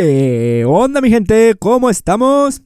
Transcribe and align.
¿Qué 0.00 0.64
onda 0.64 1.00
mi 1.00 1.10
gente? 1.10 1.56
¿Cómo 1.58 1.90
estamos? 1.90 2.62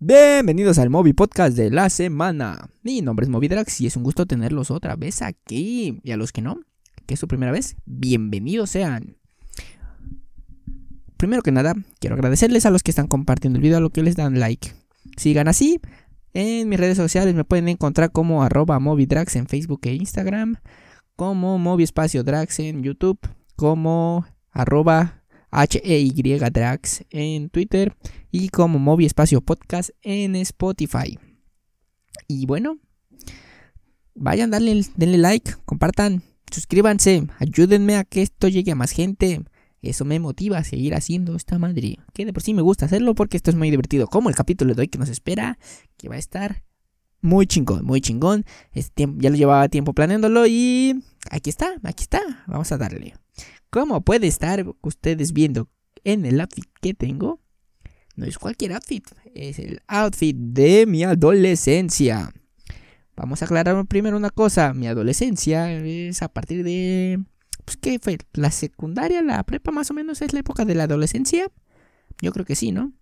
Bienvenidos 0.00 0.78
al 0.78 0.90
Moby 0.90 1.14
Podcast 1.14 1.56
de 1.56 1.70
la 1.70 1.88
semana. 1.88 2.68
Mi 2.82 3.00
nombre 3.00 3.24
es 3.24 3.30
Movidrax 3.30 3.80
y 3.80 3.86
es 3.86 3.96
un 3.96 4.02
gusto 4.02 4.26
tenerlos 4.26 4.70
otra 4.70 4.94
vez 4.94 5.22
aquí. 5.22 5.98
Y 6.02 6.12
a 6.12 6.18
los 6.18 6.30
que 6.30 6.42
no, 6.42 6.60
que 7.06 7.14
es 7.14 7.20
su 7.20 7.26
primera 7.26 7.52
vez, 7.52 7.76
bienvenidos 7.86 8.68
sean. 8.68 9.16
Primero 11.16 11.40
que 11.40 11.52
nada, 11.52 11.72
quiero 12.00 12.16
agradecerles 12.16 12.66
a 12.66 12.70
los 12.70 12.82
que 12.82 12.90
están 12.90 13.06
compartiendo 13.06 13.56
el 13.56 13.62
video, 13.62 13.78
a 13.78 13.80
los 13.80 13.90
que 13.90 14.02
les 14.02 14.16
dan 14.16 14.38
like. 14.38 14.70
Sigan 15.16 15.48
así. 15.48 15.80
En 16.34 16.68
mis 16.68 16.78
redes 16.78 16.98
sociales 16.98 17.34
me 17.34 17.44
pueden 17.44 17.70
encontrar 17.70 18.12
como 18.12 18.42
arroba 18.42 18.78
Movidrax 18.78 19.36
en 19.36 19.46
Facebook 19.46 19.80
e 19.84 19.94
Instagram, 19.94 20.56
como 21.16 21.56
Movi 21.56 21.84
Espacio 21.84 22.24
Drax 22.24 22.58
en 22.58 22.82
YouTube, 22.82 23.20
como 23.56 24.26
arroba 24.50 25.17
H-E-Y 25.50 26.38
Drax 26.50 27.04
en 27.10 27.48
Twitter 27.50 27.96
y 28.30 28.48
como 28.48 28.78
Movi 28.78 29.06
Espacio 29.06 29.40
Podcast 29.40 29.90
en 30.02 30.36
Spotify. 30.36 31.18
Y 32.26 32.46
bueno, 32.46 32.78
vayan, 34.14 34.50
denle, 34.50 34.84
denle 34.96 35.18
like, 35.18 35.54
compartan, 35.64 36.22
suscríbanse, 36.50 37.26
ayúdenme 37.38 37.96
a 37.96 38.04
que 38.04 38.22
esto 38.22 38.48
llegue 38.48 38.72
a 38.72 38.76
más 38.76 38.90
gente. 38.90 39.42
Eso 39.80 40.04
me 40.04 40.18
motiva 40.18 40.58
a 40.58 40.64
seguir 40.64 40.94
haciendo 40.94 41.36
esta 41.36 41.58
madre. 41.58 41.98
Que 42.12 42.26
de 42.26 42.32
por 42.32 42.42
sí 42.42 42.52
me 42.52 42.62
gusta 42.62 42.86
hacerlo 42.86 43.14
porque 43.14 43.36
esto 43.36 43.50
es 43.50 43.56
muy 43.56 43.70
divertido. 43.70 44.08
Como 44.08 44.28
el 44.28 44.34
capítulo 44.34 44.74
de 44.74 44.82
hoy 44.82 44.88
que 44.88 44.98
nos 44.98 45.08
espera, 45.08 45.58
que 45.96 46.08
va 46.08 46.16
a 46.16 46.18
estar 46.18 46.64
muy 47.20 47.46
chingón, 47.46 47.84
muy 47.84 48.00
chingón. 48.00 48.44
Este, 48.72 49.06
ya 49.18 49.30
lo 49.30 49.36
llevaba 49.36 49.68
tiempo 49.68 49.92
planeándolo 49.92 50.46
y 50.46 51.02
aquí 51.30 51.50
está, 51.50 51.74
aquí 51.82 52.02
está. 52.02 52.44
Vamos 52.46 52.70
a 52.72 52.78
darle. 52.78 53.14
Como 53.70 54.00
puede 54.02 54.26
estar 54.26 54.64
ustedes 54.80 55.32
viendo 55.32 55.68
en 56.04 56.24
el 56.24 56.40
outfit 56.40 56.66
que 56.80 56.94
tengo, 56.94 57.40
no 58.16 58.24
es 58.24 58.38
cualquier 58.38 58.72
outfit, 58.72 59.06
es 59.34 59.58
el 59.58 59.80
outfit 59.86 60.36
de 60.36 60.86
mi 60.86 61.04
adolescencia. 61.04 62.32
Vamos 63.16 63.42
a 63.42 63.44
aclarar 63.44 63.84
primero 63.86 64.16
una 64.16 64.30
cosa, 64.30 64.72
mi 64.74 64.86
adolescencia 64.86 65.72
es 65.72 66.22
a 66.22 66.28
partir 66.28 66.64
de... 66.64 67.20
Pues, 67.64 67.76
¿qué 67.76 67.98
fue? 67.98 68.18
¿La 68.32 68.50
secundaria, 68.50 69.22
la 69.22 69.42
prepa 69.42 69.72
más 69.72 69.90
o 69.90 69.94
menos 69.94 70.22
es 70.22 70.32
la 70.32 70.40
época 70.40 70.64
de 70.64 70.74
la 70.74 70.84
adolescencia? 70.84 71.50
Yo 72.20 72.32
creo 72.32 72.46
que 72.46 72.56
sí, 72.56 72.72
¿no? 72.72 72.92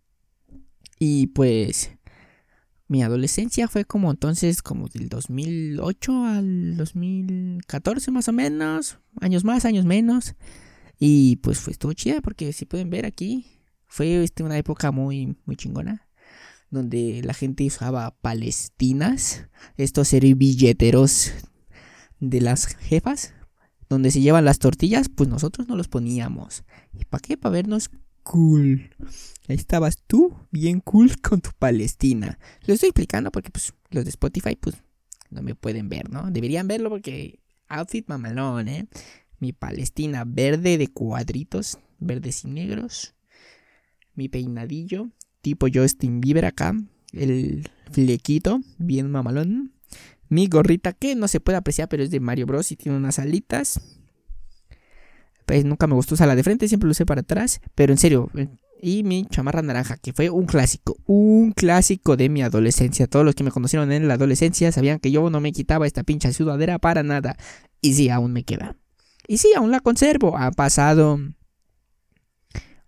Y 0.98 1.28
pues... 1.28 1.90
Mi 2.88 3.02
adolescencia 3.02 3.66
fue 3.66 3.84
como 3.84 4.10
entonces, 4.12 4.62
como 4.62 4.88
del 4.88 5.08
2008 5.08 6.24
al 6.24 6.76
2014 6.76 8.10
más 8.12 8.28
o 8.28 8.32
menos, 8.32 8.98
años 9.20 9.44
más, 9.44 9.64
años 9.64 9.84
menos. 9.84 10.36
Y 10.98 11.36
pues 11.36 11.58
fue, 11.58 11.72
estuvo 11.72 11.92
chida 11.94 12.20
porque 12.20 12.52
si 12.52 12.64
pueden 12.64 12.88
ver 12.90 13.04
aquí, 13.04 13.46
fue 13.86 14.22
este, 14.22 14.44
una 14.44 14.56
época 14.56 14.92
muy, 14.92 15.36
muy 15.46 15.56
chingona. 15.56 16.06
Donde 16.70 17.22
la 17.24 17.34
gente 17.34 17.66
usaba 17.66 18.16
palestinas, 18.20 19.48
estos 19.76 20.08
servilleteros 20.08 21.32
de 22.20 22.40
las 22.40 22.66
jefas, 22.76 23.34
donde 23.88 24.10
se 24.10 24.20
llevan 24.20 24.44
las 24.44 24.58
tortillas, 24.58 25.08
pues 25.08 25.28
nosotros 25.28 25.68
no 25.68 25.76
los 25.76 25.88
poníamos. 25.88 26.64
¿Y 26.92 27.04
para 27.04 27.20
qué? 27.20 27.36
Para 27.36 27.52
vernos 27.52 27.90
cool. 28.26 28.90
Ahí 29.48 29.56
estabas 29.56 30.02
tú, 30.06 30.36
bien 30.50 30.80
cool 30.80 31.16
con 31.22 31.40
tu 31.40 31.50
Palestina. 31.58 32.38
Lo 32.66 32.74
estoy 32.74 32.88
explicando 32.88 33.30
porque 33.30 33.50
pues 33.50 33.72
los 33.90 34.04
de 34.04 34.10
Spotify 34.10 34.56
pues 34.56 34.76
no 35.30 35.42
me 35.42 35.54
pueden 35.54 35.88
ver, 35.88 36.10
¿no? 36.10 36.30
Deberían 36.30 36.68
verlo 36.68 36.90
porque 36.90 37.38
outfit 37.68 38.06
mamalón, 38.08 38.68
¿eh? 38.68 38.88
Mi 39.38 39.52
Palestina 39.52 40.24
verde 40.26 40.78
de 40.78 40.88
cuadritos, 40.88 41.78
verdes 41.98 42.44
y 42.44 42.48
negros. 42.48 43.14
Mi 44.14 44.28
peinadillo, 44.28 45.10
tipo 45.42 45.66
Justin 45.72 46.20
Bieber 46.20 46.46
acá. 46.46 46.74
El 47.12 47.68
flequito, 47.92 48.60
bien 48.78 49.10
mamalón. 49.10 49.72
Mi 50.28 50.48
gorrita 50.48 50.92
que 50.92 51.14
no 51.14 51.28
se 51.28 51.38
puede 51.38 51.58
apreciar, 51.58 51.88
pero 51.88 52.02
es 52.02 52.10
de 52.10 52.18
Mario 52.18 52.46
Bros. 52.46 52.72
y 52.72 52.76
tiene 52.76 52.98
unas 52.98 53.18
alitas. 53.18 53.80
Pues 55.46 55.64
nunca 55.64 55.86
me 55.86 55.94
gustó 55.94 56.14
usar 56.14 56.28
la 56.28 56.36
de 56.36 56.42
frente, 56.42 56.68
siempre 56.68 56.88
lo 56.88 56.90
usé 56.90 57.06
para 57.06 57.22
atrás. 57.22 57.60
Pero 57.74 57.92
en 57.92 57.98
serio, 57.98 58.30
y 58.80 59.02
mi 59.04 59.24
chamarra 59.26 59.62
naranja, 59.62 59.96
que 59.96 60.12
fue 60.12 60.28
un 60.28 60.46
clásico, 60.46 60.96
un 61.06 61.52
clásico 61.52 62.16
de 62.16 62.28
mi 62.28 62.42
adolescencia. 62.42 63.06
Todos 63.06 63.24
los 63.24 63.34
que 63.34 63.44
me 63.44 63.50
conocieron 63.50 63.92
en 63.92 64.08
la 64.08 64.14
adolescencia 64.14 64.70
sabían 64.72 64.98
que 64.98 65.10
yo 65.10 65.30
no 65.30 65.40
me 65.40 65.52
quitaba 65.52 65.86
esta 65.86 66.02
pincha 66.02 66.32
sudadera 66.32 66.78
para 66.78 67.02
nada. 67.02 67.36
Y 67.80 67.94
sí, 67.94 68.10
aún 68.10 68.32
me 68.32 68.44
queda. 68.44 68.76
Y 69.26 69.38
sí, 69.38 69.52
aún 69.56 69.70
la 69.70 69.80
conservo. 69.80 70.36
Ha 70.36 70.50
pasado 70.50 71.18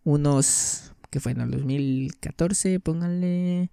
unos, 0.05 0.93
que 1.11 1.21
fue 1.21 1.33
en 1.33 1.41
el 1.41 1.51
2014, 1.53 2.81
pónganle 2.81 3.71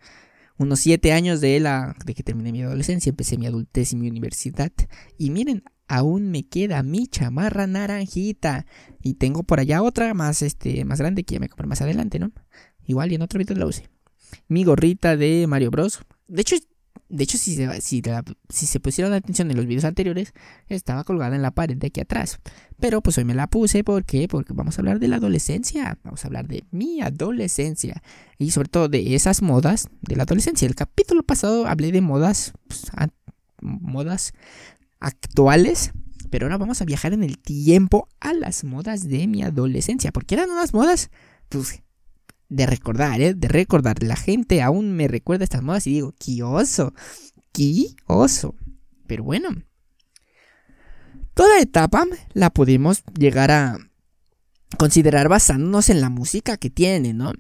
unos 0.58 0.80
7 0.80 1.12
años 1.12 1.42
de 1.42 1.60
la 1.60 1.96
de 2.06 2.14
que 2.14 2.24
terminé 2.24 2.52
mi 2.52 2.62
adolescencia, 2.62 3.10
empecé 3.10 3.38
mi 3.38 3.46
adultez 3.48 3.92
y 3.94 3.98
mi 3.98 4.08
universidad. 4.08 4.72
Y 5.18 5.32
miren, 5.32 5.64
aún 5.88 6.32
me 6.32 6.48
queda 6.48 6.84
mi 6.84 7.08
chamarra 7.08 7.68
naranjita. 7.68 8.66
Y 9.02 9.16
tengo 9.16 9.44
por 9.44 9.60
allá 9.60 9.82
otra 9.82 10.14
más, 10.14 10.42
este, 10.42 10.84
más 10.86 11.00
grande 11.00 11.24
que 11.24 11.36
ya 11.36 11.40
me 11.40 11.50
compré 11.50 11.68
más 11.68 11.82
adelante, 11.82 12.20
¿no? 12.20 12.32
Igual 12.86 13.12
y 13.12 13.16
en 13.16 13.22
otro 13.22 13.40
video 13.40 13.58
la 13.58 13.66
usé. 13.66 13.90
Mi 14.48 14.64
gorrita 14.64 15.18
de 15.18 15.46
Mario 15.48 15.72
Bros. 15.72 16.00
De 16.28 16.42
hecho, 16.42 16.56
de 17.10 17.24
hecho 17.24 17.38
si, 17.38 17.56
se, 17.56 17.82
si, 17.82 18.02
si 18.50 18.66
se 18.66 18.80
pusieron 18.80 19.14
atención 19.14 19.50
en 19.52 19.58
los 19.58 19.66
videos 19.66 19.86
anteriores, 19.86 20.34
estaba 20.68 21.04
colgada 21.04 21.36
en 21.36 21.42
la 21.42 21.52
pared 21.52 21.78
de 21.78 21.88
aquí 21.88 22.02
atrás. 22.02 22.40
Pero 22.80 23.02
pues 23.02 23.18
hoy 23.18 23.26
me 23.26 23.36
la 23.36 23.48
puse, 23.48 23.84
¿por 23.84 24.04
qué? 24.06 24.28
Porque 24.28 24.54
vamos 24.54 24.78
a 24.78 24.82
hablar 24.82 25.00
de 25.00 25.08
la 25.08 25.18
adolescencia. 25.18 25.98
Vamos 26.04 26.24
a 26.24 26.28
hablar 26.28 26.48
de 26.48 26.66
mi 26.72 27.02
adolescencia. 27.02 28.02
Y 28.38 28.52
sobre 28.52 28.70
todo 28.70 28.90
de 28.90 29.16
esas 29.16 29.42
modas 29.42 29.88
de 30.02 30.16
la 30.16 30.24
adolescencia. 30.24 30.68
El 30.68 30.76
capítulo 30.76 31.24
pasado 31.24 31.68
hablé 31.68 31.92
de 31.92 32.02
modas, 32.02 32.54
pues, 32.68 32.88
modas 33.62 34.34
actuales. 35.06 35.92
Pero 36.32 36.48
ahora 36.48 36.58
vamos 36.58 36.82
a 36.82 36.86
viajar 36.86 37.14
en 37.14 37.24
el 37.24 37.38
tiempo 37.38 38.10
a 38.20 38.34
las 38.34 38.64
modas 38.64 39.08
de 39.08 39.28
mi 39.28 39.44
adolescencia. 39.44 40.12
Porque 40.12 40.36
eran 40.36 40.50
unas 40.50 40.74
modas, 40.74 41.12
pues, 41.50 41.82
de 42.50 42.66
recordar, 42.66 43.22
¿eh? 43.22 43.34
De 43.34 43.48
recordar. 43.48 44.02
La 44.04 44.16
gente 44.16 44.62
aún 44.62 44.96
me 44.96 45.08
recuerda 45.08 45.44
estas 45.44 45.64
modas 45.64 45.88
y 45.88 45.94
digo, 45.94 46.14
¡qué 46.18 46.44
oso! 46.44 46.94
¡Qué 47.54 47.96
oso! 48.08 48.56
Pero 49.08 49.24
bueno. 49.24 49.50
Toda 51.34 51.60
etapa 51.60 52.06
la 52.34 52.50
podemos 52.50 53.04
llegar 53.18 53.52
a 53.52 53.78
considerar 54.78 55.30
basándonos 55.30 55.90
en 55.90 56.02
la 56.02 56.10
música 56.10 56.58
que 56.58 56.70
tiene, 56.70 57.14
¿no? 57.14 57.34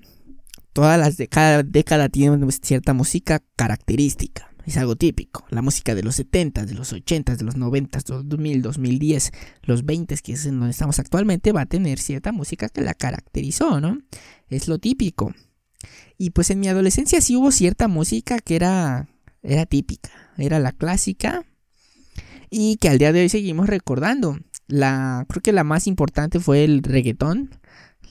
Todas 0.73 0.99
las 0.99 1.17
de 1.17 1.27
cada 1.27 1.63
década 1.63 2.09
tienen 2.09 2.49
cierta 2.51 2.93
música 2.93 3.41
característica. 3.55 4.54
Es 4.65 4.77
algo 4.77 4.95
típico. 4.95 5.45
La 5.49 5.61
música 5.61 5.93
de 5.93 6.01
los 6.01 6.15
70, 6.15 6.65
de 6.65 6.73
los 6.73 6.91
80, 6.91 7.35
de 7.35 7.43
los 7.43 7.55
90, 7.55 7.99
2000, 8.23 8.61
2010, 8.61 9.31
los 9.63 9.85
20, 9.85 10.17
que 10.17 10.33
es 10.33 10.45
en 10.45 10.59
donde 10.59 10.71
estamos 10.71 10.97
actualmente, 10.99 11.51
va 11.51 11.61
a 11.61 11.65
tener 11.67 11.99
cierta 11.99 12.31
música 12.31 12.67
que 12.69 12.81
la 12.81 12.95
caracterizó, 12.95 13.79
¿no? 13.79 13.99
Es 14.49 14.67
lo 14.67 14.79
típico. 14.79 15.33
Y 16.17 16.31
pues 16.31 16.49
en 16.49 16.59
mi 16.59 16.67
adolescencia 16.67 17.21
sí 17.21 17.35
hubo 17.35 17.51
cierta 17.51 17.87
música 17.87 18.39
que 18.39 18.55
era, 18.55 19.07
era 19.43 19.65
típica, 19.67 20.09
era 20.37 20.59
la 20.59 20.71
clásica 20.71 21.45
y 22.49 22.77
que 22.77 22.89
al 22.89 22.97
día 22.97 23.13
de 23.13 23.21
hoy 23.21 23.29
seguimos 23.29 23.67
recordando. 23.67 24.39
La, 24.67 25.25
creo 25.29 25.43
que 25.43 25.51
la 25.51 25.63
más 25.63 25.85
importante 25.85 26.39
fue 26.39 26.63
el 26.63 26.81
reggaetón, 26.81 27.51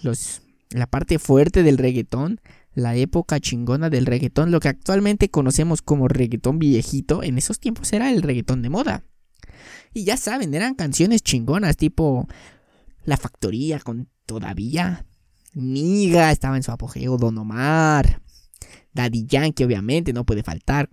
los, 0.03 0.43
la 0.71 0.87
parte 0.87 1.19
fuerte 1.19 1.65
del 1.65 1.79
reggaetón 1.79 2.41
la 2.75 2.97
época 2.97 3.41
chingona 3.41 3.91
del 3.91 4.07
reggaetón, 4.07 4.51
lo 4.51 4.61
que 4.61 4.69
actualmente 4.69 5.31
conocemos 5.31 5.83
como 5.83 6.09
reggaetón 6.09 6.59
viejito, 6.59 7.23
en 7.23 7.39
esos 7.39 7.61
tiempos 7.61 7.93
era 7.93 8.11
el 8.13 8.23
reggaetón 8.23 8.63
de 8.63 8.71
moda. 8.71 9.05
Y 9.93 10.05
ya 10.05 10.17
saben, 10.17 10.55
eran 10.55 10.75
canciones 10.75 11.23
chingonas, 11.23 11.77
tipo 11.77 12.27
La 13.05 13.17
Factoría 13.17 13.79
con 13.79 14.09
Todavía, 14.27 15.07
Niga 15.55 16.33
estaba 16.33 16.57
en 16.57 16.63
su 16.63 16.73
apogeo, 16.73 17.17
Don 17.17 17.39
Omar, 17.39 18.21
Daddy 18.93 19.27
Yankee 19.27 19.65
obviamente 19.65 20.13
no 20.13 20.25
puede 20.25 20.43
faltar, 20.43 20.89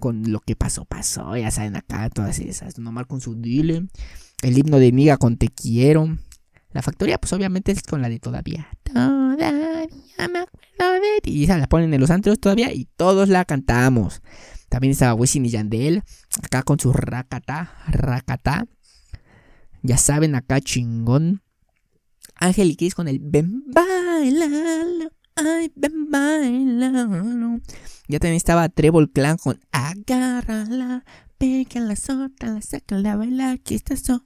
con 0.00 0.32
lo 0.32 0.40
que 0.40 0.56
pasó, 0.56 0.84
pasó, 0.84 1.36
ya 1.36 1.50
saben 1.50 1.76
acá 1.76 2.08
todas 2.08 2.38
esas, 2.38 2.74
Don 2.74 2.86
Omar 2.86 3.06
con 3.06 3.20
su 3.20 3.34
dile, 3.34 3.86
el 4.42 4.58
himno 4.58 4.78
de 4.78 4.92
Niga 4.92 5.18
con 5.18 5.36
Te 5.36 5.48
Quiero, 5.48 6.16
La 6.70 6.82
Factoría 6.82 7.18
pues 7.18 7.32
obviamente 7.32 7.72
es 7.72 7.82
con 7.82 8.00
la 8.00 8.08
de 8.08 8.18
Todavía, 8.18 8.68
Todavía 8.82 9.52
me 10.26 10.46
y 11.24 11.44
esa 11.44 11.58
la 11.58 11.66
ponen 11.68 11.92
en 11.94 12.00
los 12.00 12.10
antros 12.10 12.38
todavía 12.40 12.72
y 12.72 12.86
todos 12.96 13.28
la 13.28 13.44
cantamos. 13.44 14.22
También 14.68 14.92
estaba 14.92 15.14
Wisin 15.14 15.46
y 15.46 15.50
Yandel, 15.50 16.02
acá 16.42 16.62
con 16.62 16.78
su 16.78 16.92
racata, 16.92 17.72
racata. 17.88 18.66
Ya 19.82 19.96
saben, 19.96 20.34
acá 20.34 20.60
chingón. 20.60 21.42
Ángel 22.36 22.70
y 22.70 22.76
Kiss 22.76 22.94
con 22.94 23.08
el 23.08 23.18
ven 23.18 23.64
bailalo, 23.66 25.10
ay 25.34 25.72
ven 25.74 26.10
bailalo. 26.10 27.60
Ya 28.06 28.18
también 28.18 28.36
estaba 28.36 28.68
Trevor 28.68 29.10
Clan 29.10 29.38
con 29.38 29.60
agárrala, 29.72 31.04
pega 31.36 31.80
la 31.80 31.96
sota, 31.96 32.46
la 32.48 32.62
saca 32.62 32.96
la 32.96 33.16
baila, 33.16 33.50
aquí 33.52 33.74
está 33.74 33.94
eso. 33.94 34.24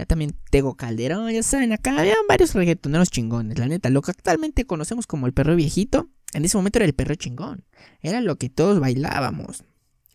Ya 0.00 0.06
también 0.06 0.34
Tego 0.48 0.76
Calderón, 0.76 1.30
ya 1.30 1.42
saben, 1.42 1.74
acá 1.74 1.94
había 1.98 2.14
varios 2.26 2.54
reggaetoneros 2.54 3.10
chingones, 3.10 3.58
la 3.58 3.66
neta. 3.66 3.90
Lo 3.90 4.00
que 4.00 4.12
actualmente 4.12 4.64
conocemos 4.64 5.06
como 5.06 5.26
el 5.26 5.34
perro 5.34 5.54
viejito, 5.56 6.08
en 6.32 6.46
ese 6.46 6.56
momento 6.56 6.78
era 6.78 6.86
el 6.86 6.94
perro 6.94 7.16
chingón. 7.16 7.66
Era 8.00 8.22
lo 8.22 8.36
que 8.36 8.48
todos 8.48 8.80
bailábamos. 8.80 9.62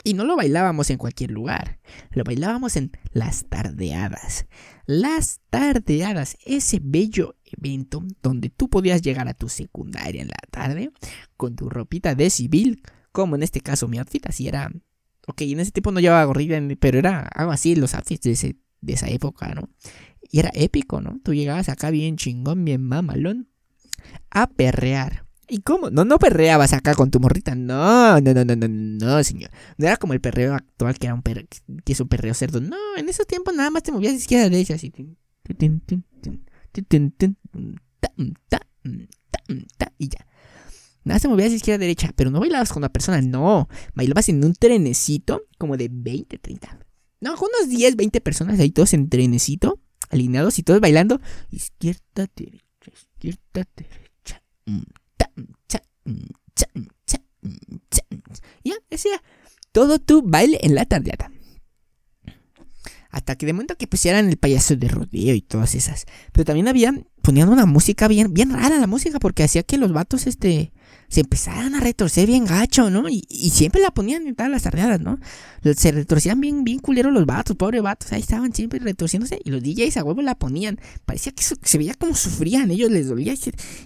Y 0.04 0.16
no 0.16 0.24
lo 0.24 0.36
bailábamos 0.36 0.90
en 0.90 0.98
cualquier 0.98 1.30
lugar, 1.30 1.80
lo 2.10 2.24
bailábamos 2.24 2.78
en 2.78 2.94
las 3.12 3.46
tardeadas. 3.46 4.48
Las 4.88 5.42
tardeadas, 5.52 6.36
ese 6.44 6.80
bello 6.82 7.36
evento 7.44 8.04
donde 8.24 8.50
tú 8.50 8.68
podías 8.72 9.04
llegar 9.04 9.28
a 9.28 9.36
tu 9.36 9.50
secundaria 9.50 10.24
en 10.24 10.30
la 10.30 10.38
tarde 10.50 10.92
con 11.38 11.56
tu 11.56 11.70
ropita 11.70 12.16
de 12.16 12.32
civil, 12.32 12.82
como 13.12 13.36
en 13.36 13.44
este 13.44 13.62
caso 13.62 13.88
mi 13.88 14.00
outfit, 14.00 14.26
así 14.26 14.48
era. 14.48 14.72
Ok, 15.28 15.42
en 15.42 15.60
ese 15.60 15.72
tiempo 15.72 15.92
no 15.92 16.00
llevaba 16.00 16.26
gorrita, 16.26 16.60
pero 16.80 16.98
era 16.98 17.22
algo 17.22 17.52
así, 17.52 17.76
los 17.76 17.94
outfits 17.94 18.24
de, 18.24 18.32
ese, 18.32 18.56
de 18.86 18.94
esa 18.94 19.08
época, 19.10 19.54
¿no? 19.54 19.70
Y 20.22 20.40
era 20.40 20.52
épico, 20.54 21.02
¿no? 21.02 21.20
Tú 21.24 21.34
llegabas 21.34 21.70
acá 21.70 21.90
bien 21.92 22.18
chingón, 22.18 22.66
bien 22.66 22.82
mamalón, 22.82 23.50
a 24.30 24.48
perrear. 24.48 25.26
¿Y 25.48 25.60
cómo? 25.60 25.92
No, 25.92 26.06
no 26.06 26.18
perreabas 26.18 26.74
acá 26.74 26.96
con 26.96 27.12
tu 27.12 27.20
morrita. 27.20 27.54
No, 27.54 28.20
no, 28.20 28.34
no, 28.34 28.46
no, 28.46 28.56
no, 28.56 28.68
no, 28.68 29.24
señor. 29.24 29.52
No 29.78 29.86
era 29.86 29.98
como 29.98 30.14
el 30.14 30.22
perreo 30.22 30.56
actual, 30.56 30.98
que 30.98 31.08
era 31.08 31.14
un 31.14 31.22
perreo, 31.22 31.46
que 31.84 31.94
es 31.94 32.00
un 32.00 32.08
perreo 32.08 32.34
cerdo. 32.34 32.62
No, 32.62 32.78
en 32.98 33.10
esos 33.10 33.28
tiempos 33.28 33.54
nada 33.56 33.70
más 33.70 33.84
te 33.84 33.92
movías 33.92 34.14
de 34.14 34.20
izquierda 34.20 34.46
a 34.46 34.50
derecha, 34.50 34.74
así. 34.76 34.92
Y 39.98 40.10
ya. 40.10 40.28
Nada 41.04 41.20
se 41.20 41.28
movías 41.28 41.52
de 41.52 41.58
izquierda 41.58 41.76
a 41.76 41.86
derecha, 41.88 42.12
pero 42.16 42.32
no 42.32 42.40
bailabas 42.40 42.70
con 42.74 42.82
una 42.82 42.90
persona, 42.90 43.22
no. 43.22 43.70
Bailabas 43.94 44.28
en 44.30 44.44
un 44.44 44.54
trenecito 44.56 45.44
como 45.60 45.78
de 45.78 45.90
20, 45.92 46.40
30. 46.40 46.80
No, 47.22 47.34
unos 47.34 47.70
10, 47.70 47.96
20 47.96 48.22
personas 48.22 48.60
ahí 48.60 48.72
todos 48.72 48.94
en 48.94 49.10
trenecito, 49.10 49.80
alineados 50.10 50.60
y 50.60 50.64
todos 50.64 50.80
bailando. 50.80 51.22
Izquierda, 51.50 52.28
derecha, 52.36 52.92
izquierda, 52.94 53.68
derecha. 53.76 54.44
Ya, 58.64 58.76
decía 58.90 59.22
todo 59.72 60.00
tu 60.00 60.22
baile 60.22 60.60
en 60.62 60.76
la 60.76 60.86
tardeada. 60.86 61.32
Hasta 63.10 63.38
que 63.38 63.46
de 63.46 63.54
momento 63.54 63.78
que 63.78 63.88
pusieran 63.88 64.28
el 64.28 64.38
payaso 64.38 64.76
de 64.76 64.90
rodeo 64.90 65.36
y 65.36 65.42
todas 65.42 65.74
esas. 65.76 66.06
Pero 66.34 66.44
también 66.44 66.68
había, 66.68 66.94
ponían 67.22 67.48
una 67.48 67.66
música 67.66 68.10
bien, 68.10 68.34
bien 68.34 68.52
rara 68.52 68.78
la 68.78 68.88
música, 68.88 69.20
porque 69.20 69.44
hacía 69.44 69.64
que 69.64 69.78
los 69.78 69.94
vatos, 69.94 70.28
este, 70.28 70.74
se 71.07 71.22
empezaran 71.22 71.75
a 71.75 71.80
retorcer 71.80 72.28
bien 72.28 72.46
gacho, 72.46 72.90
¿no? 72.90 73.07
Y, 73.10 73.22
siempre 73.52 73.81
la 73.81 73.92
ponían 73.92 74.28
en 74.28 74.36
todas 74.36 74.52
las 74.52 74.63
tardeadas, 74.63 75.00
¿no? 75.00 75.19
Se 75.75 75.92
retorcían 75.92 76.42
bien, 76.42 76.63
bien 76.63 76.80
culeros 76.80 77.13
los 77.13 77.25
vatos, 77.25 77.56
pobres 77.56 77.81
vatos, 77.81 78.12
ahí 78.12 78.22
estaban 78.22 78.54
siempre 78.54 78.80
retorciéndose 78.80 79.40
y 79.44 79.50
los 79.50 79.62
DJs 79.63 79.98
a 79.98 80.04
huevo 80.04 80.22
la 80.22 80.36
ponían. 80.36 80.80
Parecía 81.06 81.31
que 81.31 81.44
se 81.44 81.78
veía 81.78 81.94
como 81.94 82.16
sufrían, 82.16 82.72
ellos 82.72 82.92
les 82.92 83.07
dolía 83.07 83.34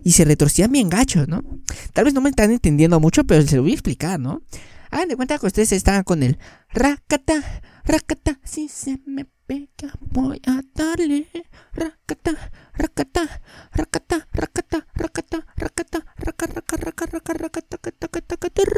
y 0.03 0.11
se, 0.11 0.25
retorcían 0.25 0.71
bien 0.71 0.89
gachos, 0.89 1.27
¿no? 1.27 1.43
Tal 1.93 2.05
vez 2.05 2.13
no 2.13 2.21
me 2.21 2.29
están 2.29 2.51
entendiendo 2.51 2.99
mucho, 2.99 3.23
pero 3.23 3.45
se 3.45 3.55
lo 3.55 3.63
voy 3.63 3.71
a 3.71 3.75
explicar, 3.75 4.19
¿no? 4.19 4.41
Hagan 4.91 5.09
de 5.09 5.15
cuenta 5.15 5.37
que 5.37 5.45
ustedes 5.45 5.71
estaban 5.71 6.03
con 6.03 6.23
el 6.23 6.39
racata, 6.71 7.61
racata, 7.85 8.39
si 8.43 8.67
se 8.67 8.99
me 9.05 9.27
pega 9.49 9.89
voy 9.99 10.39
a 10.45 10.61
darle 10.75 11.25
racata, 11.73 12.33
racata, 12.75 13.41
racata, 13.73 14.27
racata, 14.35 14.85
racata, 14.93 15.43
racata, 15.55 16.05
racata, 16.17 16.53
racata, 16.77 16.85
racata, 16.85 17.33
racata, 17.33 17.77
racata, 18.21 18.69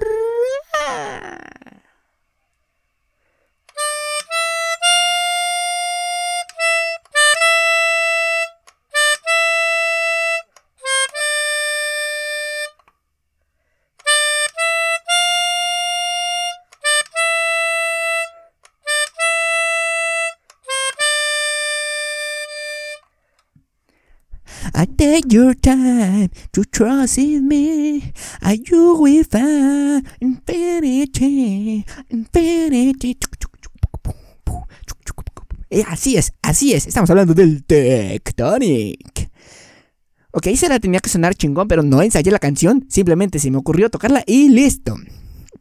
I 24.73 24.85
take 24.85 25.33
your 25.33 25.55
time 25.55 26.29
to 26.51 26.63
trust 26.63 27.17
in 27.17 27.47
me. 27.47 28.13
I 28.41 28.61
you 28.69 28.95
will 28.99 29.23
find 29.23 30.07
infinity, 30.19 31.85
infinity. 32.09 33.17
Eh, 35.73 35.85
así 35.87 36.17
es, 36.17 36.33
así 36.41 36.73
es. 36.73 36.85
Estamos 36.85 37.09
hablando 37.09 37.33
del 37.33 37.63
Tectonic. 37.63 39.31
Ok, 40.31 40.47
se 40.55 40.67
la 40.67 40.79
tenía 40.79 40.99
que 40.99 41.09
sonar 41.09 41.33
chingón, 41.33 41.67
pero 41.67 41.81
no 41.81 42.01
ensayé 42.01 42.29
la 42.29 42.39
canción. 42.39 42.85
Simplemente 42.89 43.39
se 43.39 43.49
me 43.51 43.57
ocurrió 43.57 43.89
tocarla 43.89 44.23
y 44.27 44.49
listo. 44.49 44.95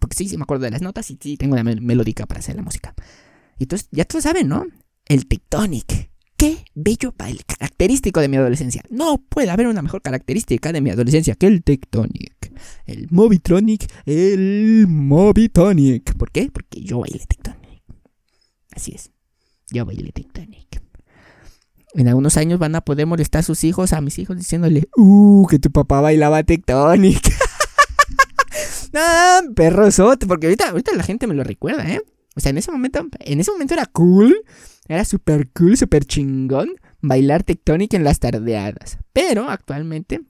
Porque 0.00 0.16
sí, 0.16 0.28
sí 0.28 0.36
me 0.36 0.42
acuerdo 0.42 0.64
de 0.64 0.72
las 0.72 0.82
notas 0.82 1.10
y 1.10 1.18
sí 1.20 1.36
tengo 1.36 1.54
la 1.54 1.62
melódica 1.62 2.26
para 2.26 2.40
hacer 2.40 2.56
la 2.56 2.62
música. 2.62 2.94
Y 3.58 3.64
entonces, 3.64 3.88
ya 3.92 4.04
todos 4.04 4.24
saben, 4.24 4.48
¿no? 4.48 4.66
El 5.06 5.26
Tectonic. 5.26 6.09
Bello 6.74 7.12
baile, 7.16 7.40
característico 7.46 8.20
de 8.20 8.28
mi 8.28 8.36
adolescencia. 8.36 8.82
No 8.90 9.18
puede 9.18 9.50
haber 9.50 9.66
una 9.66 9.82
mejor 9.82 10.02
característica 10.02 10.72
de 10.72 10.80
mi 10.80 10.90
adolescencia 10.90 11.34
que 11.34 11.46
el 11.46 11.62
Tectonic. 11.62 12.52
El 12.86 13.08
Movitronic, 13.10 13.90
el 14.06 14.86
Movitonic. 14.88 16.16
¿Por 16.16 16.30
qué? 16.30 16.50
Porque 16.52 16.82
yo 16.82 17.00
bailé 17.00 17.20
Tectonic. 17.26 17.82
Así 18.74 18.92
es. 18.94 19.10
Yo 19.70 19.84
bailé 19.84 20.12
Tectonic. 20.12 20.82
En 21.94 22.06
algunos 22.06 22.36
años 22.36 22.60
van 22.60 22.76
a 22.76 22.82
poder 22.82 23.06
molestar 23.06 23.40
a 23.40 23.42
sus 23.42 23.64
hijos, 23.64 23.92
a 23.92 24.00
mis 24.00 24.18
hijos, 24.20 24.36
diciéndole, 24.36 24.88
uh, 24.96 25.46
que 25.48 25.58
tu 25.58 25.72
papá 25.72 26.00
bailaba 26.00 26.44
Tectonic. 26.44 27.20
no, 28.92 29.54
perrosote, 29.54 30.26
porque 30.26 30.46
ahorita, 30.46 30.70
ahorita 30.70 30.94
la 30.94 31.02
gente 31.02 31.26
me 31.26 31.34
lo 31.34 31.42
recuerda, 31.42 31.88
¿eh? 31.90 32.00
O 32.36 32.40
sea, 32.40 32.50
en 32.50 32.58
ese 32.58 32.70
momento, 32.70 33.06
en 33.18 33.40
ese 33.40 33.50
momento 33.50 33.74
era 33.74 33.86
cool 33.86 34.44
era 34.90 35.04
súper 35.04 35.48
cool, 35.52 35.76
súper 35.76 36.04
chingón 36.04 36.68
bailar 37.00 37.44
tectónica 37.44 37.96
en 37.96 38.02
las 38.02 38.18
tardeadas. 38.18 38.98
Pero 39.12 39.48
actualmente, 39.48 40.22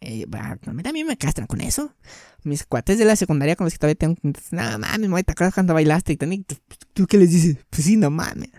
eh, 0.00 0.26
a 0.32 0.92
mí 0.92 1.04
me 1.04 1.16
castran 1.16 1.46
con 1.46 1.60
eso. 1.60 1.94
Mis 2.42 2.64
cuates 2.64 2.98
de 2.98 3.04
la 3.04 3.14
secundaria 3.14 3.54
con 3.54 3.66
los 3.66 3.74
que 3.74 3.78
todavía 3.78 3.94
tengo. 3.94 4.16
No 4.50 4.78
mames, 4.80 5.24
¿te 5.24 5.30
acuerdas 5.30 5.54
cuando 5.54 5.74
bailaste 5.74 6.14
tectónica? 6.14 6.56
¿Tú 6.92 7.06
qué 7.06 7.18
les 7.18 7.30
dices? 7.30 7.58
Pues 7.70 7.84
sí, 7.84 7.96
no 7.96 8.10
mames. 8.10 8.50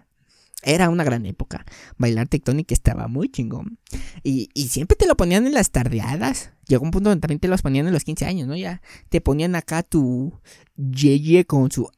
Era 0.62 0.90
una 0.90 1.04
gran 1.04 1.26
época. 1.26 1.66
Bailar 1.98 2.28
tectónica 2.28 2.74
estaba 2.74 3.08
muy 3.08 3.30
chingón. 3.30 3.80
Y, 4.24 4.50
siempre 4.70 4.98
te 4.98 5.08
lo 5.08 5.16
ponían 5.16 5.48
en 5.48 5.54
las 5.54 5.72
tardeadas. 5.72 6.52
Llegó 6.68 6.84
un 6.84 6.92
punto 6.92 7.10
donde 7.10 7.22
también 7.22 7.40
te 7.40 7.48
los 7.48 7.62
ponían 7.62 7.88
en 7.88 7.94
los 7.94 8.04
15 8.04 8.26
años, 8.26 8.48
¿no? 8.48 8.56
Ya 8.56 8.82
te 9.10 9.22
ponían 9.22 9.56
acá 9.56 9.84
tu 9.84 10.40
Yeye 10.76 11.46
con 11.46 11.72
su. 11.72 11.90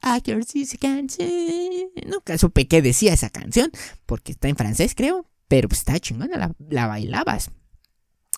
No, 2.08 2.38
supe 2.38 2.68
qué 2.68 2.82
decía 2.82 3.14
esa 3.14 3.30
canción. 3.30 3.72
Porque 4.06 4.32
está 4.32 4.48
en 4.48 4.56
francés, 4.56 4.94
creo. 4.96 5.26
Pero 5.48 5.68
pues 5.68 5.80
está 5.80 6.00
chingona, 6.00 6.38
la, 6.38 6.56
la 6.70 6.88
bailabas. 6.88 7.52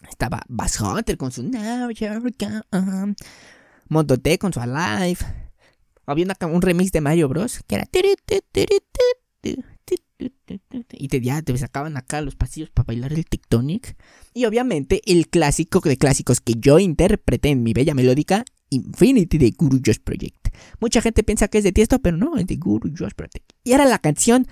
Estaba 0.09 0.41
Bass 0.47 0.79
Hunter 0.79 1.17
con 1.17 1.31
su 1.31 1.43
Now 1.43 1.89
You're 1.91 2.33
Gone. 2.39 3.15
Moto 3.89 4.17
T 4.17 4.37
con 4.37 4.53
su 4.53 4.59
Alive. 4.59 5.19
Había 6.05 6.25
un 6.41 6.61
remix 6.61 6.91
de 6.91 7.01
Mario 7.01 7.29
Bros. 7.29 7.61
Que 7.67 7.75
era. 7.75 7.87
Y 10.91 11.07
te, 11.07 11.21
ya 11.21 11.41
te 11.41 11.57
sacaban 11.57 11.97
acá 11.97 12.21
los 12.21 12.35
pasillos 12.35 12.69
para 12.69 12.85
bailar 12.87 13.13
el 13.13 13.25
Tectonic. 13.25 13.95
Y 14.33 14.45
obviamente 14.45 15.01
el 15.05 15.27
clásico 15.27 15.79
de 15.81 15.97
clásicos 15.97 16.41
que 16.41 16.53
yo 16.57 16.79
interpreté 16.79 17.49
en 17.49 17.63
mi 17.63 17.73
bella 17.73 17.93
melódica, 17.93 18.45
Infinity 18.69 19.37
de 19.37 19.51
Guru 19.51 19.79
Josh 19.85 19.99
Project. 20.03 20.49
Mucha 20.79 21.01
gente 21.01 21.23
piensa 21.23 21.47
que 21.47 21.59
es 21.59 21.63
de 21.63 21.71
Tiesto, 21.71 21.99
pero 21.99 22.17
no, 22.17 22.37
es 22.37 22.47
de 22.47 22.55
Guru 22.55 22.91
Josh 22.97 23.13
Project. 23.15 23.51
Y 23.63 23.73
era 23.73 23.85
la 23.85 23.99
canción 23.99 24.47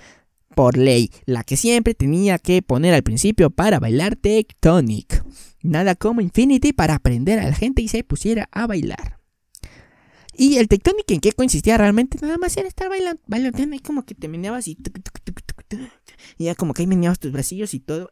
por 0.54 0.76
ley, 0.76 1.10
la 1.24 1.44
que 1.44 1.56
siempre 1.56 1.94
tenía 1.94 2.38
que 2.38 2.62
poner 2.62 2.94
al 2.94 3.02
principio 3.02 3.50
para 3.50 3.80
bailar 3.80 4.16
Tectonic. 4.16 5.24
Nada 5.62 5.94
como 5.94 6.20
Infinity 6.20 6.72
para 6.72 6.94
aprender 6.94 7.38
a 7.38 7.48
la 7.48 7.54
gente 7.54 7.82
y 7.82 7.88
se 7.88 8.04
pusiera 8.04 8.48
a 8.52 8.66
bailar. 8.66 9.21
Y 10.34 10.56
el 10.56 10.68
Tectonic 10.68 11.10
en 11.10 11.20
qué 11.20 11.32
consistía 11.32 11.76
realmente, 11.76 12.18
nada 12.22 12.38
más 12.38 12.56
era 12.56 12.68
estar 12.68 12.88
bailando, 12.88 13.20
bailando 13.26 13.62
y 13.74 13.78
como 13.80 14.04
que 14.04 14.14
te 14.14 14.28
meneabas 14.28 14.66
y 14.68 14.78
y 16.38 16.44
ya 16.44 16.54
como 16.54 16.74
que 16.74 16.82
ahí 16.82 16.86
meneabas 16.86 17.18
tus 17.18 17.32
bracillos 17.32 17.74
y 17.74 17.80
todo. 17.80 18.10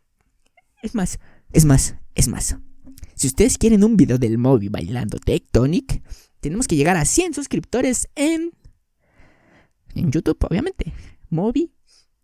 Es 0.82 0.94
más, 0.94 1.18
es 1.52 1.64
más, 1.64 1.96
es 2.14 2.28
más. 2.28 2.56
Si 3.14 3.26
ustedes 3.26 3.58
quieren 3.58 3.84
un 3.84 3.96
video 3.96 4.18
del 4.18 4.38
Moby 4.38 4.68
bailando 4.68 5.18
Tectonic, 5.18 6.02
tenemos 6.40 6.66
que 6.66 6.76
llegar 6.76 6.96
a 6.96 7.04
100 7.04 7.34
suscriptores 7.34 8.08
en 8.14 8.52
en 9.94 10.10
YouTube, 10.10 10.38
obviamente. 10.48 10.92
Moby 11.30 11.72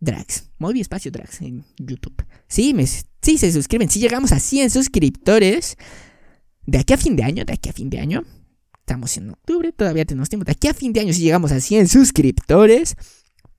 Drags, 0.00 0.50
Moby 0.58 0.80
Espacio 0.80 1.10
Drags 1.10 1.40
en 1.42 1.64
YouTube. 1.78 2.24
Sí, 2.48 2.74
me, 2.74 2.86
sí 2.86 3.38
se 3.38 3.52
suscriben. 3.52 3.88
Si 3.88 3.98
llegamos 4.00 4.32
a 4.32 4.38
100 4.38 4.70
suscriptores, 4.70 5.76
de 6.64 6.78
aquí 6.78 6.92
a 6.92 6.96
fin 6.96 7.16
de 7.16 7.24
año, 7.24 7.44
de 7.44 7.52
aquí 7.52 7.68
a 7.68 7.72
fin 7.72 7.90
de 7.90 7.98
año, 7.98 8.24
estamos 8.86 9.16
en 9.16 9.30
octubre, 9.30 9.72
todavía 9.72 10.04
tenemos 10.04 10.28
tiempo. 10.28 10.44
De 10.44 10.52
aquí 10.52 10.68
a 10.68 10.74
fin 10.74 10.92
de 10.92 11.00
año, 11.00 11.12
si 11.12 11.20
llegamos 11.20 11.50
a 11.50 11.60
100 11.60 11.88
suscriptores, 11.88 12.94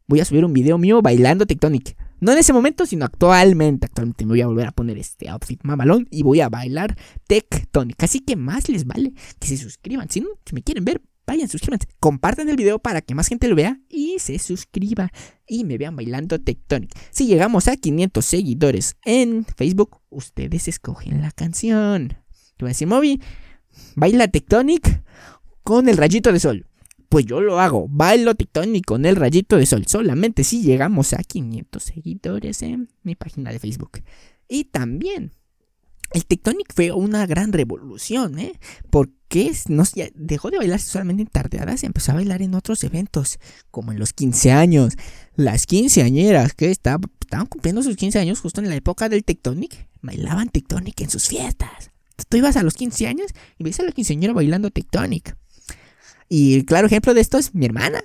voy 0.08 0.22
a 0.22 0.26
subir 0.26 0.46
un 0.46 0.54
video 0.54 0.78
mío 0.78 1.02
bailando 1.02 1.46
Tectonic. 1.46 1.98
No 2.22 2.32
en 2.32 2.38
ese 2.38 2.54
momento, 2.54 2.86
sino 2.86 3.04
actualmente. 3.04 3.88
Actualmente 3.88 4.26
me 4.26 4.30
voy 4.30 4.42
a 4.42 4.48
volver 4.48 4.68
a 4.68 4.72
poner 4.72 4.98
este 4.98 5.28
outfit 5.28 5.60
mamalón 5.64 6.08
y 6.12 6.24
voy 6.24 6.40
a 6.40 6.48
bailar 6.48 6.98
tectónica. 7.28 8.06
Así 8.06 8.22
que 8.22 8.38
más 8.38 8.70
les 8.70 8.86
vale 8.86 9.14
que 9.38 9.50
se 9.50 9.58
suscriban. 9.58 10.10
Si 10.10 10.22
no, 10.22 10.30
si 10.46 10.56
me 10.56 10.64
quieren 10.64 10.86
ver, 10.86 11.02
vayan, 11.28 11.50
suscríbanse. 11.50 11.90
Compartan 12.00 12.48
el 12.48 12.56
video 12.56 12.80
para 12.80 13.02
que 13.02 13.14
más 13.14 13.28
gente 13.28 13.50
lo 13.50 13.56
vea 13.56 13.82
y 13.90 14.16
se 14.20 14.40
suscriba 14.40 15.12
y 15.46 15.66
me 15.66 15.78
vean 15.78 15.98
bailando 15.98 16.40
Tectonic. 16.40 16.90
Si 17.12 17.28
llegamos 17.28 17.68
a 17.68 17.76
500 17.76 18.24
seguidores 18.24 18.96
en 19.04 19.46
Facebook, 19.46 20.00
ustedes 20.10 20.70
escogen 20.70 21.22
la 21.22 21.32
canción. 21.32 22.16
Te 22.56 22.64
voy 22.64 22.70
a 22.70 22.72
decir, 22.72 22.88
Moby, 22.88 23.22
baila 23.96 24.28
Tectonic 24.28 25.04
con 25.64 25.90
el 25.90 25.98
rayito 25.98 26.32
de 26.32 26.40
sol. 26.40 26.66
Pues 27.10 27.26
yo 27.26 27.40
lo 27.40 27.60
hago, 27.60 27.88
bailo 27.90 28.36
Tectonic 28.36 28.86
con 28.86 29.06
el 29.06 29.16
rayito 29.16 29.56
de 29.56 29.66
sol, 29.66 29.86
solamente 29.88 30.44
si 30.44 30.62
llegamos 30.62 31.14
a 31.14 31.18
500 31.18 31.82
seguidores 31.82 32.62
en 32.62 32.90
mi 33.04 33.16
página 33.16 33.52
de 33.52 33.60
Facebook. 33.60 34.02
Y 34.50 34.66
también, 34.66 35.32
el 36.12 36.26
Tectonic 36.26 36.74
fue 36.74 36.92
una 36.92 37.26
gran 37.26 37.54
revolución, 37.54 38.40
¿eh? 38.40 38.60
Porque 38.90 39.54
dejó 40.16 40.52
de 40.52 40.58
bailar 40.58 40.80
solamente 40.80 41.24
en 41.24 41.28
tardeadas 41.30 41.84
y 41.84 41.86
empezó 41.86 42.12
a 42.12 42.16
bailar 42.16 42.42
en 42.42 42.56
otros 42.56 42.84
eventos, 42.84 43.40
como 43.72 43.92
en 43.92 44.00
los 44.00 44.14
15 44.14 44.52
años. 44.52 44.94
Las 45.36 45.66
quinceañeras 45.66 46.54
que 46.54 46.72
estaban 46.72 47.02
cumpliendo 47.50 47.84
sus 47.84 47.98
15 47.98 48.20
años 48.20 48.40
justo 48.40 48.62
en 48.62 48.70
la 48.70 48.76
época 48.76 49.10
del 49.10 49.24
Tectonic, 49.24 49.90
bailaban 50.02 50.50
Tectonic 50.50 51.02
en 51.02 51.10
sus 51.10 51.28
fiestas. 51.28 51.92
Tú 52.26 52.38
ibas 52.38 52.58
a 52.58 52.64
los 52.64 52.74
15 52.74 53.08
años 53.08 53.28
y 53.58 53.64
ves 53.64 53.80
a 53.80 53.84
la 53.84 53.92
quinceañera 53.92 54.34
bailando 54.34 54.72
Tectonic. 54.72 55.38
Y 56.30 56.56
el 56.56 56.66
claro 56.66 56.88
ejemplo 56.88 57.14
de 57.14 57.22
esto 57.22 57.38
es 57.38 57.54
mi 57.54 57.66
hermana. 57.66 58.04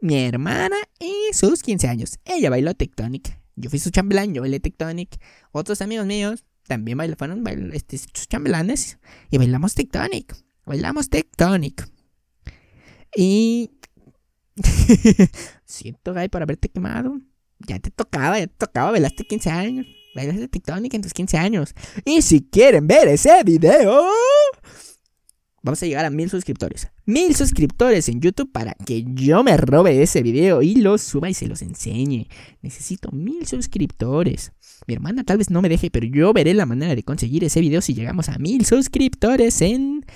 Mi 0.00 0.16
hermana 0.24 0.76
y 1.00 1.32
sus 1.32 1.62
15 1.62 1.88
años. 1.88 2.18
Ella 2.24 2.50
bailó 2.50 2.74
Tectonic. 2.74 3.38
Yo 3.54 3.70
fui 3.70 3.78
su 3.78 3.90
chambelán, 3.90 4.34
yo 4.34 4.42
bailé 4.42 4.60
Tectonic. 4.60 5.18
Otros 5.52 5.80
amigos 5.80 6.06
míos 6.06 6.44
también 6.66 6.98
bailaron, 6.98 7.42
fueron 7.42 7.72
este, 7.72 7.96
sus 7.98 8.28
chambelanes. 8.28 8.98
Y 9.30 9.38
bailamos 9.38 9.74
Tectonic. 9.74 10.36
Bailamos 10.64 11.08
Tectonic. 11.08 11.88
Y... 13.16 13.70
Siento, 15.64 16.12
Guy, 16.12 16.28
por 16.28 16.42
haberte 16.42 16.68
quemado. 16.68 17.20
Ya 17.58 17.78
te 17.78 17.90
tocaba, 17.90 18.38
ya 18.38 18.46
te 18.46 18.54
tocaba, 18.54 18.90
bailaste 18.90 19.24
15 19.24 19.50
años. 19.50 19.86
Bailaste 20.16 20.48
Tectonic 20.48 20.94
en 20.94 21.02
tus 21.02 21.12
15 21.12 21.36
años. 21.36 21.74
Y 22.04 22.22
si 22.22 22.40
quieren 22.42 22.86
ver 22.86 23.08
ese 23.08 23.42
video 23.44 24.02
Vamos 25.66 25.82
a 25.82 25.86
llegar 25.86 26.04
a 26.04 26.10
mil 26.10 26.30
suscriptores. 26.30 26.86
Mil 27.06 27.34
suscriptores 27.34 28.08
en 28.08 28.20
YouTube 28.20 28.52
para 28.52 28.74
que 28.86 29.04
yo 29.04 29.42
me 29.42 29.56
robe 29.56 30.00
ese 30.00 30.22
video 30.22 30.62
y 30.62 30.76
lo 30.76 30.96
suba 30.96 31.28
y 31.28 31.34
se 31.34 31.48
los 31.48 31.60
enseñe. 31.60 32.28
Necesito 32.62 33.10
mil 33.10 33.48
suscriptores. 33.48 34.52
Mi 34.86 34.94
hermana 34.94 35.24
tal 35.24 35.38
vez 35.38 35.50
no 35.50 35.62
me 35.62 35.68
deje, 35.68 35.90
pero 35.90 36.06
yo 36.06 36.32
veré 36.32 36.54
la 36.54 36.66
manera 36.66 36.94
de 36.94 37.02
conseguir 37.02 37.42
ese 37.42 37.60
video 37.60 37.80
si 37.80 37.94
llegamos 37.94 38.28
a 38.28 38.38
mil 38.38 38.64
suscriptores 38.64 39.60
en 39.60 40.06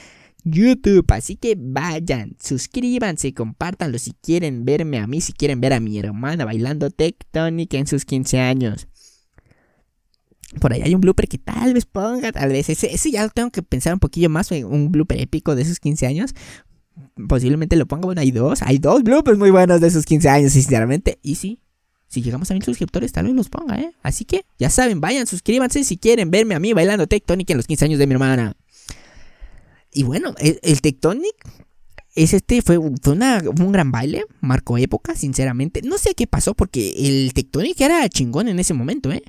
YouTube. 0.44 1.06
Así 1.08 1.34
que 1.34 1.56
vayan, 1.58 2.36
suscríbanse, 2.40 3.34
compártanlo 3.34 3.98
si 3.98 4.12
quieren 4.12 4.64
verme 4.64 5.00
a 5.00 5.08
mí, 5.08 5.20
si 5.20 5.32
quieren 5.32 5.60
ver 5.60 5.72
a 5.72 5.80
mi 5.80 5.98
hermana 5.98 6.44
bailando 6.44 6.90
Tectonic 6.90 7.74
en 7.74 7.88
sus 7.88 8.04
15 8.04 8.38
años. 8.38 8.86
Por 10.58 10.72
ahí 10.72 10.82
hay 10.82 10.94
un 10.94 11.00
blooper 11.00 11.28
que 11.28 11.38
tal 11.38 11.74
vez 11.74 11.86
ponga, 11.86 12.32
tal 12.32 12.48
vez 12.48 12.68
ese, 12.68 12.92
ese 12.92 13.10
ya 13.10 13.22
lo 13.22 13.30
tengo 13.30 13.50
que 13.50 13.62
pensar 13.62 13.92
un 13.92 14.00
poquillo 14.00 14.28
más, 14.28 14.50
un 14.50 14.90
blooper 14.90 15.20
épico 15.20 15.54
de 15.54 15.62
esos 15.62 15.78
15 15.78 16.06
años. 16.06 16.34
Posiblemente 17.28 17.76
lo 17.76 17.86
ponga, 17.86 18.06
bueno, 18.06 18.20
hay 18.20 18.32
dos, 18.32 18.62
hay 18.62 18.78
dos 18.78 19.02
bloopers 19.02 19.38
muy 19.38 19.50
buenos 19.50 19.80
de 19.80 19.86
esos 19.86 20.04
15 20.04 20.28
años, 20.28 20.52
sinceramente. 20.52 21.18
Y 21.22 21.36
sí, 21.36 21.60
si 22.08 22.22
llegamos 22.22 22.50
a 22.50 22.54
mil 22.54 22.64
suscriptores, 22.64 23.12
tal 23.12 23.26
vez 23.26 23.34
los 23.34 23.48
ponga, 23.48 23.78
¿eh? 23.78 23.92
Así 24.02 24.24
que, 24.24 24.44
ya 24.58 24.68
saben, 24.68 25.00
vayan, 25.00 25.28
suscríbanse 25.28 25.84
si 25.84 25.96
quieren 25.96 26.32
verme 26.32 26.56
a 26.56 26.58
mí 26.58 26.72
bailando 26.72 27.06
Tectonic 27.06 27.48
en 27.50 27.56
los 27.56 27.68
15 27.68 27.84
años 27.84 27.98
de 28.00 28.06
mi 28.08 28.14
hermana. 28.14 28.56
Y 29.92 30.02
bueno, 30.02 30.34
el, 30.38 30.80
Tectonic 30.80 31.36
es 32.16 32.34
este, 32.34 32.62
fue, 32.62 32.78
fue 33.00 33.18
un 33.18 33.72
gran 33.72 33.92
baile, 33.92 34.24
marcó 34.40 34.76
época, 34.76 35.14
sinceramente. 35.14 35.82
No 35.82 35.98
sé 35.98 36.14
qué 36.16 36.26
pasó 36.26 36.54
porque 36.54 36.94
el 36.96 37.32
Tectonic 37.32 37.80
era 37.80 38.08
chingón 38.08 38.48
en 38.48 38.58
ese 38.58 38.74
momento, 38.74 39.12
¿eh? 39.12 39.22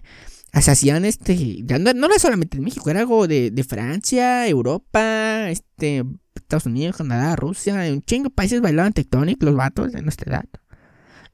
Se 0.60 0.72
hacían 0.72 1.06
este, 1.06 1.64
no, 1.80 2.06
era 2.08 2.20
solamente 2.20 2.58
en 2.58 2.64
México, 2.64 2.90
era 2.90 3.00
algo 3.00 3.28
de, 3.28 3.66
Francia, 3.68 4.48
Europa, 4.48 5.50
este, 5.50 6.04
Estados 6.36 6.66
Unidos, 6.66 6.98
Canadá, 6.98 7.36
Rusia, 7.36 7.76
un 7.92 8.02
chingo 8.02 8.26
de 8.26 8.36
países 8.36 8.62
bailaban 8.62 8.92
Tectonic, 8.92 9.42
los 9.42 9.56
vatos 9.56 9.94
de 9.94 10.02
nuestra 10.02 10.34
edad. 10.34 10.46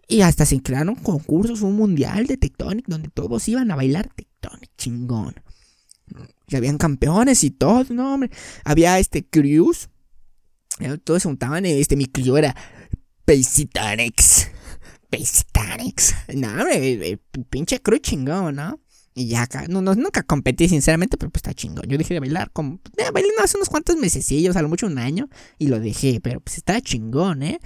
Y 0.07 0.21
hasta 0.21 0.45
se 0.45 0.61
crearon 0.61 0.95
concursos, 0.95 1.61
un 1.63 1.75
mundial 1.75 2.27
de 2.27 2.37
Tectonic, 2.37 2.85
donde 2.87 3.09
todos 3.09 3.47
iban 3.47 3.71
a 3.71 3.75
bailar 3.75 4.07
Tectonic, 4.15 4.69
chingón. 4.77 5.35
Y 6.47 6.55
habían 6.55 6.77
campeones 6.77 7.43
y 7.43 7.51
todo, 7.51 7.85
no, 7.89 8.13
hombre. 8.13 8.29
Había 8.63 8.99
este 8.99 9.25
crews, 9.25 9.89
todos 11.03 11.23
se 11.23 11.27
juntaban, 11.27 11.65
este, 11.65 11.95
mi 11.95 12.05
crew 12.05 12.37
era 12.37 12.55
Paisitanix. 13.25 14.49
Paisitanix. 15.09 16.15
No, 16.35 16.49
hombre, 16.49 16.77
eh, 16.77 17.11
eh, 17.11 17.17
pinche 17.49 17.81
crew 17.81 17.97
chingón, 17.99 18.55
¿no? 18.55 18.79
Y 19.17 19.29
ya 19.29 19.41
acá, 19.41 19.65
no, 19.67 19.81
nunca 19.81 20.21
competí 20.21 20.69
sinceramente, 20.69 21.17
pero 21.17 21.31
pues 21.31 21.39
está 21.39 21.51
chingón. 21.51 21.85
Yo 21.87 21.97
dejé 21.97 22.13
de 22.13 22.19
bailar, 22.19 22.51
como, 22.51 22.79
eh, 22.97 23.09
bailé 23.11 23.29
hace 23.43 23.57
unos 23.57 23.67
cuantos 23.67 23.97
mesecillos, 23.97 24.55
a 24.55 24.61
lo 24.61 24.69
mucho 24.69 24.85
un 24.85 24.99
año, 24.99 25.27
y 25.57 25.69
lo 25.69 25.79
dejé, 25.79 26.19
pero 26.21 26.39
pues 26.39 26.57
está 26.57 26.79
chingón, 26.81 27.41
¿eh? 27.41 27.59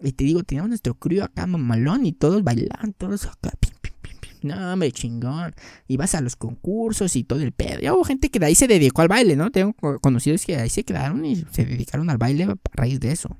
Y 0.00 0.10
te 0.10 0.24
digo, 0.24 0.42
teníamos 0.42 0.70
nuestro 0.70 0.94
crío 0.94 1.22
acá 1.22 1.46
mamalón 1.46 2.06
y 2.06 2.12
todos 2.12 2.42
bailan, 2.42 2.92
todos 2.98 3.26
acá, 3.26 3.52
pim, 3.60 3.70
pim, 3.80 3.92
pim, 4.02 4.16
pim. 4.18 4.50
No, 4.50 4.72
hombre, 4.72 4.90
chingón. 4.90 5.54
Y 5.86 5.96
vas 5.96 6.16
a 6.16 6.20
los 6.22 6.34
concursos 6.34 7.14
y 7.14 7.22
todo 7.22 7.40
el 7.40 7.52
pedo. 7.52 7.78
Ya 7.78 7.94
hubo 7.94 8.02
gente 8.02 8.28
que 8.28 8.40
de 8.40 8.46
ahí 8.46 8.56
se 8.56 8.66
dedicó 8.66 9.02
al 9.02 9.08
baile, 9.08 9.36
¿no? 9.36 9.52
Tengo 9.52 9.74
conocidos 10.00 10.44
que 10.44 10.56
ahí 10.56 10.70
se 10.70 10.82
quedaron 10.82 11.24
y 11.24 11.44
se 11.52 11.66
dedicaron 11.66 12.10
al 12.10 12.18
baile 12.18 12.44
a 12.44 12.56
raíz 12.72 12.98
de 12.98 13.12
eso. 13.12 13.38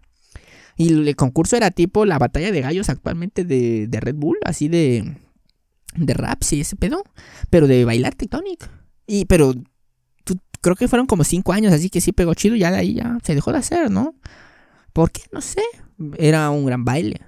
Y 0.76 0.92
el 0.92 1.16
concurso 1.16 1.56
era 1.56 1.72
tipo 1.72 2.06
la 2.06 2.20
batalla 2.20 2.52
de 2.52 2.60
gallos 2.60 2.90
actualmente 2.90 3.44
de, 3.44 3.88
de 3.88 4.00
Red 4.00 4.14
Bull, 4.14 4.38
así 4.44 4.68
de 4.68 5.16
de 5.96 6.14
rap, 6.14 6.42
sí, 6.42 6.60
ese 6.60 6.76
pedo, 6.76 7.02
pero 7.50 7.66
de 7.66 7.84
bailar 7.84 8.14
Tectonic. 8.14 8.70
Y, 9.06 9.24
pero 9.24 9.54
creo 10.60 10.76
que 10.76 10.88
fueron 10.88 11.06
como 11.06 11.24
cinco 11.24 11.52
años, 11.52 11.72
así 11.72 11.90
que 11.90 12.00
sí 12.00 12.12
pegó 12.12 12.34
chido, 12.34 12.56
ya 12.56 12.68
ahí 12.68 12.94
ya 12.94 13.18
se 13.22 13.34
dejó 13.34 13.52
de 13.52 13.58
hacer, 13.58 13.90
¿no? 13.90 14.14
¿Por 14.92 15.10
qué? 15.10 15.22
No 15.32 15.40
sé. 15.40 15.62
Era 16.18 16.50
un 16.50 16.64
gran 16.64 16.84
baile. 16.84 17.20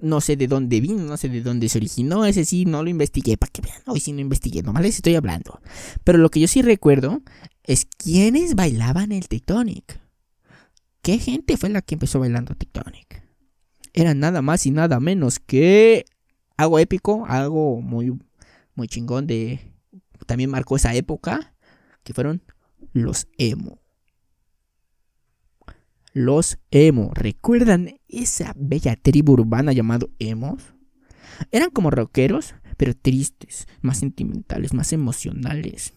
No 0.00 0.20
sé 0.20 0.36
de 0.36 0.46
dónde 0.46 0.80
vino, 0.80 1.02
no 1.02 1.16
sé 1.16 1.28
de 1.28 1.42
dónde 1.42 1.68
se 1.68 1.78
originó. 1.78 2.24
Ese 2.24 2.44
sí 2.44 2.64
no 2.64 2.82
lo 2.82 2.90
investigué, 2.90 3.36
para 3.36 3.50
que 3.50 3.62
vean. 3.62 3.82
Hoy 3.86 4.00
sí 4.00 4.12
no 4.12 4.20
investigué, 4.20 4.62
nomás 4.62 4.82
les 4.82 4.96
estoy 4.96 5.16
hablando. 5.16 5.60
Pero 6.04 6.18
lo 6.18 6.30
que 6.30 6.40
yo 6.40 6.46
sí 6.46 6.62
recuerdo 6.62 7.22
es 7.64 7.84
quiénes 7.84 8.54
bailaban 8.54 9.10
el 9.12 9.28
Tectonic. 9.28 10.00
¿Qué 11.02 11.18
gente 11.18 11.56
fue 11.56 11.70
la 11.70 11.82
que 11.82 11.96
empezó 11.96 12.20
bailando 12.20 12.54
Tectonic? 12.54 13.22
Era 13.92 14.14
nada 14.14 14.40
más 14.42 14.66
y 14.66 14.70
nada 14.70 15.00
menos 15.00 15.40
que 15.40 16.04
algo 16.58 16.78
épico, 16.78 17.24
algo 17.26 17.80
muy, 17.80 18.18
muy 18.74 18.88
chingón 18.88 19.26
de... 19.26 19.60
También 20.26 20.50
marcó 20.50 20.76
esa 20.76 20.94
época, 20.94 21.54
que 22.02 22.12
fueron 22.12 22.42
los 22.92 23.28
emo. 23.38 23.80
Los 26.12 26.58
emo. 26.70 27.12
¿Recuerdan 27.14 28.00
esa 28.08 28.52
bella 28.56 28.96
tribu 28.96 29.34
urbana 29.34 29.72
llamado 29.72 30.10
emos? 30.18 30.74
Eran 31.52 31.70
como 31.70 31.90
rockeros, 31.90 32.54
pero 32.76 32.94
tristes, 32.94 33.68
más 33.80 33.98
sentimentales, 33.98 34.74
más 34.74 34.92
emocionales. 34.92 35.94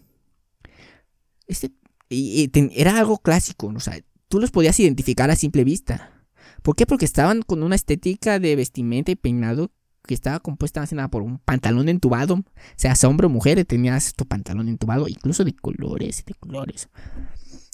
Este, 1.48 1.72
era 2.10 3.00
algo 3.00 3.18
clásico, 3.18 3.68
o 3.68 3.80
sea, 3.80 4.00
tú 4.28 4.40
los 4.40 4.52
podías 4.52 4.80
identificar 4.80 5.32
a 5.32 5.36
simple 5.36 5.64
vista. 5.64 6.24
¿Por 6.62 6.76
qué? 6.76 6.86
Porque 6.86 7.06
estaban 7.06 7.42
con 7.42 7.64
una 7.64 7.76
estética 7.76 8.38
de 8.38 8.56
vestimenta 8.56 9.12
y 9.12 9.16
peinado 9.16 9.72
que 10.12 10.16
estaba 10.16 10.42
compuesta 10.42 10.82
más 10.82 10.90
que 10.90 10.96
nada 10.98 11.08
por 11.08 11.22
un 11.22 11.38
pantalón 11.38 11.88
entubado. 11.88 12.44
Sea 12.76 12.96
hombre 13.08 13.28
o 13.28 13.30
mujer, 13.30 13.64
tenías 13.64 14.14
tu 14.14 14.26
pantalón 14.26 14.68
entubado, 14.68 15.08
incluso 15.08 15.46
de 15.46 15.56
colores, 15.56 16.26
de 16.26 16.34
colores. 16.34 16.90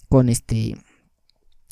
Con 0.08 0.28
este. 0.28 0.76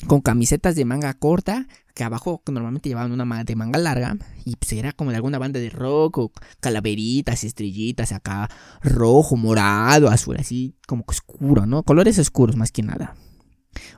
Con 0.07 0.19
camisetas 0.19 0.75
de 0.75 0.83
manga 0.83 1.13
corta, 1.13 1.67
que 1.95 2.03
abajo 2.03 2.43
normalmente 2.47 2.89
llevaban 2.89 3.13
una 3.13 3.45
de 3.45 3.55
manga 3.55 3.79
larga, 3.79 4.17
y 4.43 4.57
pues 4.57 4.73
era 4.73 4.91
como 4.91 5.11
de 5.11 5.15
alguna 5.15 5.39
banda 5.39 5.57
de 5.57 5.69
rock, 5.69 6.17
o 6.17 6.31
calaveritas, 6.59 7.45
estrellitas, 7.45 8.11
acá, 8.11 8.49
rojo, 8.81 9.37
morado, 9.37 10.09
azul, 10.09 10.35
así 10.37 10.75
como 10.85 11.05
oscuro, 11.07 11.65
¿no? 11.65 11.83
Colores 11.83 12.19
oscuros 12.19 12.57
más 12.57 12.73
que 12.73 12.83
nada 12.83 13.15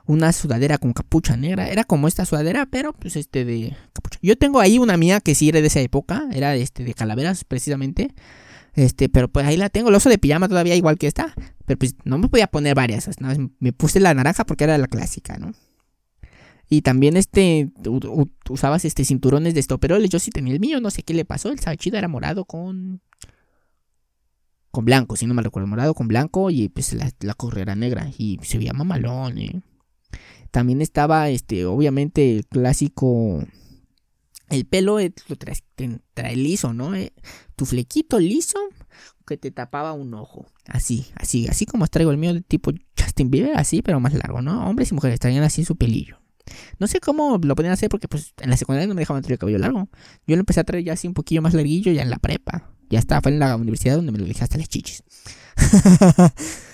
una 0.06 0.32
sudadera 0.32 0.78
con 0.78 0.92
capucha 0.92 1.36
negra. 1.36 1.68
Era 1.68 1.84
como 1.84 2.08
esta 2.08 2.24
sudadera, 2.24 2.66
pero 2.66 2.92
pues 2.92 3.16
este 3.16 3.44
de 3.44 3.76
capucha. 3.92 4.18
Yo 4.22 4.36
tengo 4.36 4.60
ahí 4.60 4.78
una 4.78 4.96
mía 4.96 5.20
que 5.20 5.34
sí 5.34 5.48
era 5.48 5.60
de 5.60 5.66
esa 5.66 5.80
época, 5.80 6.28
era 6.32 6.54
este 6.56 6.84
de 6.84 6.94
calaveras 6.94 7.44
precisamente. 7.44 8.14
Este, 8.74 9.08
pero 9.08 9.28
pues 9.28 9.46
ahí 9.46 9.56
la 9.56 9.68
tengo, 9.68 9.88
el 9.88 9.94
oso 9.94 10.08
de 10.08 10.18
pijama 10.18 10.48
todavía 10.48 10.76
igual 10.76 10.96
que 10.96 11.08
esta, 11.08 11.34
pero 11.66 11.78
pues 11.78 11.96
no 12.04 12.18
me 12.18 12.28
podía 12.28 12.46
poner 12.46 12.74
varias, 12.74 13.08
me 13.58 13.72
puse 13.72 13.98
la 13.98 14.14
naranja 14.14 14.44
porque 14.44 14.64
era 14.64 14.78
la 14.78 14.86
clásica, 14.86 15.38
¿no? 15.38 15.52
Y 16.68 16.82
también 16.82 17.16
este 17.16 17.72
usabas 18.48 18.84
este 18.84 19.04
cinturones 19.04 19.54
de 19.54 19.60
estoperoles, 19.60 20.08
yo 20.08 20.20
sí 20.20 20.30
tenía 20.30 20.54
el 20.54 20.60
mío, 20.60 20.80
no 20.80 20.90
sé 20.90 21.02
qué 21.02 21.14
le 21.14 21.24
pasó, 21.24 21.50
el 21.50 21.58
chido 21.78 21.98
era 21.98 22.06
morado 22.06 22.44
con 22.44 23.00
con 24.70 24.84
blanco, 24.84 25.16
si 25.16 25.26
no 25.26 25.34
me 25.34 25.42
recuerdo, 25.42 25.66
morado 25.66 25.94
con 25.94 26.06
blanco 26.06 26.48
y 26.50 26.68
pues 26.68 26.92
la, 26.92 27.10
la 27.20 27.34
correa 27.34 27.74
negra 27.74 28.08
y 28.16 28.38
se 28.42 28.56
veía 28.56 28.72
mamalón, 28.72 29.38
¿eh? 29.38 29.62
También 30.50 30.82
estaba, 30.82 31.28
este, 31.30 31.64
obviamente, 31.64 32.36
el 32.36 32.46
clásico. 32.46 33.44
El 34.48 34.66
pelo 34.66 34.98
eh, 34.98 35.12
lo 35.28 35.36
trae, 35.36 35.56
trae 36.14 36.36
liso, 36.36 36.72
¿no? 36.72 36.94
Eh, 36.94 37.12
tu 37.54 37.66
flequito 37.66 38.18
liso 38.18 38.58
que 39.26 39.36
te 39.36 39.52
tapaba 39.52 39.92
un 39.92 40.12
ojo. 40.14 40.46
Así, 40.66 41.06
así, 41.14 41.46
así 41.46 41.66
como 41.66 41.86
traigo 41.86 42.10
el 42.10 42.16
mío 42.16 42.34
de 42.34 42.40
tipo 42.40 42.72
Justin 42.98 43.30
Bieber, 43.30 43.56
así, 43.56 43.80
pero 43.80 44.00
más 44.00 44.12
largo, 44.12 44.42
¿no? 44.42 44.68
Hombres 44.68 44.90
y 44.90 44.94
mujeres 44.94 45.20
traían 45.20 45.44
así 45.44 45.64
su 45.64 45.76
pelillo. 45.76 46.20
No 46.80 46.88
sé 46.88 46.98
cómo 46.98 47.38
lo 47.40 47.54
podían 47.54 47.72
hacer 47.72 47.88
porque 47.88 48.08
pues 48.08 48.34
en 48.40 48.50
la 48.50 48.56
secundaria 48.56 48.88
no 48.88 48.94
me 48.94 49.02
dejaban 49.02 49.22
traer 49.22 49.34
el 49.34 49.38
cabello 49.38 49.58
largo. 49.58 49.88
Yo 50.26 50.34
lo 50.34 50.40
empecé 50.40 50.60
a 50.60 50.64
traer 50.64 50.84
ya 50.84 50.94
así 50.94 51.06
un 51.06 51.14
poquillo 51.14 51.42
más 51.42 51.54
larguillo 51.54 51.92
ya 51.92 52.02
en 52.02 52.10
la 52.10 52.18
prepa. 52.18 52.72
Ya 52.88 52.98
estaba, 52.98 53.20
fue 53.20 53.30
en 53.30 53.38
la 53.38 53.54
universidad 53.54 53.96
donde 53.96 54.10
me 54.10 54.18
lo 54.18 54.24
dejé 54.24 54.42
hasta 54.42 54.58
las 54.58 54.68
chichis. 54.68 55.04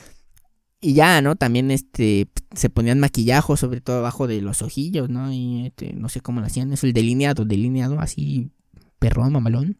Y 0.80 0.94
ya, 0.94 1.22
¿no? 1.22 1.36
También 1.36 1.70
este 1.70 2.28
se 2.54 2.70
ponían 2.70 3.00
maquillajos 3.00 3.60
sobre 3.60 3.80
todo 3.80 3.98
abajo 3.98 4.26
de 4.26 4.40
los 4.42 4.62
ojillos, 4.62 5.08
¿no? 5.08 5.32
Y 5.32 5.66
este, 5.66 5.94
no 5.94 6.08
sé 6.08 6.20
cómo 6.20 6.40
lo 6.40 6.46
hacían, 6.46 6.72
eso 6.72 6.86
el 6.86 6.92
delineado, 6.92 7.44
delineado 7.44 7.98
así 8.00 8.50
perrón, 8.98 9.32
mamalón. 9.32 9.78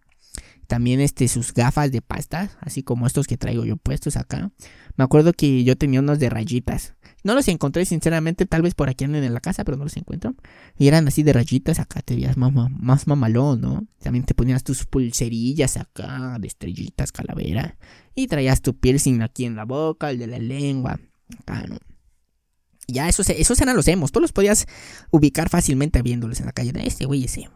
También 0.67 1.01
este 1.01 1.29
sus 1.29 1.55
gafas 1.55 1.93
de 1.93 2.03
pasta, 2.03 2.51
así 2.61 2.83
como 2.83 3.07
estos 3.07 3.27
que 3.27 3.37
traigo 3.37 3.65
yo 3.65 3.77
puestos 3.77 4.17
acá. 4.17 4.51
Me 4.97 5.05
acuerdo 5.05 5.33
que 5.33 5.63
yo 5.63 5.77
tenía 5.77 6.01
unos 6.01 6.19
de 6.19 6.29
rayitas. 6.29 6.95
No 7.23 7.35
los 7.35 7.47
encontré, 7.49 7.85
sinceramente, 7.85 8.47
tal 8.47 8.63
vez 8.63 8.75
por 8.75 8.89
aquí 8.89 9.05
anden 9.05 9.23
en 9.25 9.35
la 9.35 9.41
casa, 9.41 9.65
pero 9.65 9.77
no 9.77 9.85
los 9.85 9.97
encuentro. 9.97 10.35
Y 10.77 10.89
eran 10.89 11.07
así 11.07 11.23
de 11.23 11.33
rayitas, 11.33 11.79
acá 11.79 12.03
te 12.03 12.15
veías 12.15 12.37
más, 12.37 12.53
más 12.53 13.07
mamalón, 13.07 13.61
¿no? 13.61 13.87
También 14.01 14.25
te 14.25 14.35
ponías 14.35 14.65
tus 14.65 14.87
pulserillas 14.87 15.77
acá, 15.77 16.37
de 16.41 16.49
estrellitas, 16.49 17.13
calavera. 17.13 17.77
Y 18.17 18.27
traías 18.27 18.63
tu 18.63 18.77
piercing 18.77 19.23
aquí 19.23 19.45
en 19.45 19.55
la 19.55 19.65
boca, 19.65 20.11
el 20.11 20.19
de 20.19 20.27
la 20.27 20.39
lengua, 20.39 20.99
acá, 21.39 21.65
¿no? 21.69 21.77
Ya, 22.89 23.09
esos, 23.09 23.29
esos 23.31 23.61
eran 23.61 23.77
los 23.77 23.87
emos. 23.89 24.11
Tú 24.11 24.21
los 24.21 24.33
podías 24.33 24.67
ubicar 25.11 25.49
fácilmente 25.49 26.03
viéndolos 26.03 26.41
en 26.41 26.47
la 26.47 26.53
calle. 26.53 26.73
Este 26.85 27.05
güey 27.05 27.25
es 27.25 27.37
emo. 27.37 27.55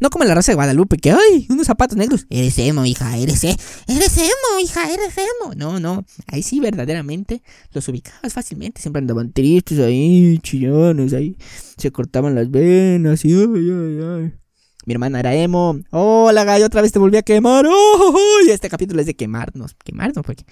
No 0.00 0.10
como 0.10 0.24
la 0.24 0.34
raza 0.34 0.52
de 0.52 0.56
Guadalupe, 0.56 0.96
que 0.96 1.10
¡ay! 1.10 1.46
Unos 1.50 1.66
zapatos 1.66 1.96
negros. 1.96 2.26
Eres 2.30 2.58
emo, 2.58 2.84
hija, 2.84 3.16
eres 3.18 3.42
emo. 3.44 3.56
Eres 3.88 4.16
emo, 4.16 4.60
hija, 4.62 4.92
eres 4.92 5.16
emo. 5.18 5.54
No, 5.56 5.80
no. 5.80 6.04
Ahí 6.26 6.42
sí, 6.42 6.60
verdaderamente 6.60 7.42
los 7.72 7.86
ubicabas 7.88 8.32
fácilmente. 8.32 8.80
Siempre 8.80 9.00
andaban 9.00 9.32
tristes 9.32 9.78
ahí, 9.80 10.38
chillones 10.42 11.12
ahí. 11.12 11.36
Se 11.76 11.90
cortaban 11.90 12.34
las 12.34 12.50
venas 12.50 13.24
y 13.24 13.32
¡ay, 13.32 13.70
ay, 13.70 14.00
ay! 14.02 14.41
Mi 14.84 14.94
hermana 14.94 15.20
era 15.20 15.34
emo. 15.34 15.78
Hola, 15.90 16.44
gallo, 16.44 16.66
otra 16.66 16.82
vez 16.82 16.92
te 16.92 16.98
volví 16.98 17.16
a 17.16 17.22
quemar. 17.22 17.64
¡Oh! 17.68 18.38
Y 18.46 18.50
este 18.50 18.68
capítulo 18.68 19.00
es 19.00 19.06
de 19.06 19.14
quemarnos. 19.14 19.76
Quemarnos, 19.84 20.24
porque 20.24 20.44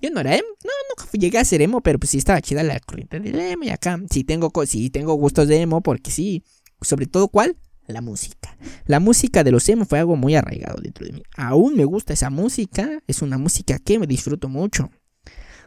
yo 0.00 0.10
no 0.10 0.20
era 0.20 0.34
emo. 0.34 0.48
No, 0.64 0.70
nunca 0.90 1.10
llegué 1.12 1.38
a 1.38 1.44
ser 1.44 1.62
emo, 1.62 1.80
pero 1.80 1.98
pues 1.98 2.10
sí 2.10 2.18
estaba 2.18 2.40
chida 2.40 2.62
la 2.62 2.80
corriente 2.80 3.20
de 3.20 3.52
emo. 3.52 3.64
Y 3.64 3.70
acá 3.70 4.00
sí 4.10 4.24
tengo, 4.24 4.50
sí 4.66 4.90
tengo 4.90 5.14
gustos 5.14 5.48
de 5.48 5.60
emo, 5.60 5.80
porque 5.82 6.10
sí. 6.10 6.42
Sobre 6.80 7.06
todo, 7.06 7.28
¿cuál? 7.28 7.56
la 7.92 8.00
música. 8.00 8.56
La 8.86 9.00
música 9.00 9.44
de 9.44 9.52
los 9.52 9.68
emo 9.68 9.84
fue 9.84 9.98
algo 9.98 10.16
muy 10.16 10.34
arraigado 10.34 10.80
dentro 10.80 11.06
de 11.06 11.12
mí. 11.12 11.22
Aún 11.36 11.76
me 11.76 11.84
gusta 11.84 12.12
esa 12.12 12.30
música, 12.30 13.00
es 13.06 13.22
una 13.22 13.38
música 13.38 13.78
que 13.78 13.98
me 13.98 14.06
disfruto 14.06 14.48
mucho. 14.48 14.90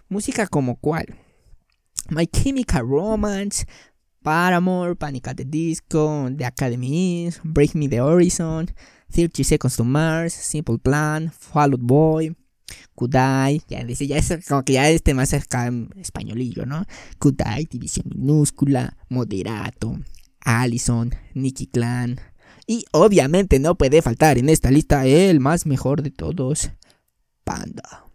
Música 0.10 0.48
como 0.48 0.76
cuál? 0.78 1.06
My 2.10 2.28
Chemical 2.28 2.88
Romance, 2.88 3.66
Paramore, 4.24 4.96
Panic 4.96 5.28
at 5.28 5.38
the 5.38 5.46
Disco, 5.46 6.30
The 6.30 6.46
Academies, 6.46 7.40
Break 7.44 7.76
Me 7.76 7.88
the 7.88 7.98
Horizon, 7.98 8.70
30 9.12 9.44
Seconds 9.44 9.78
to 9.78 9.84
Mars, 9.84 10.34
Simple 10.34 10.78
Plan, 10.78 11.32
Fall 11.32 11.72
Out 11.72 11.82
Boy, 11.82 12.36
Kudai, 12.96 13.62
ya, 13.68 13.86
ya 13.86 14.18
es 14.18 14.46
como 14.48 14.64
que 14.64 14.74
ya 14.74 14.90
este 14.90 15.14
más 15.14 15.34
acá 15.34 15.72
españolillo, 15.96 16.66
¿no? 16.66 16.86
Kudai, 17.18 17.66
División 17.66 18.06
Minúscula, 18.10 18.98
Moderato, 19.10 20.00
Allison, 20.42 21.16
Nicky 21.34 21.68
Clan. 21.68 22.20
Y 22.68 22.86
obviamente 22.92 23.58
no 23.60 23.76
puede 23.76 24.02
faltar 24.02 24.38
en 24.38 24.50
esta 24.50 24.70
lista 24.70 25.06
el 25.06 25.40
más 25.40 25.66
mejor 25.66 26.04
de 26.04 26.12
todos, 26.12 26.70
Panda. 27.44 28.06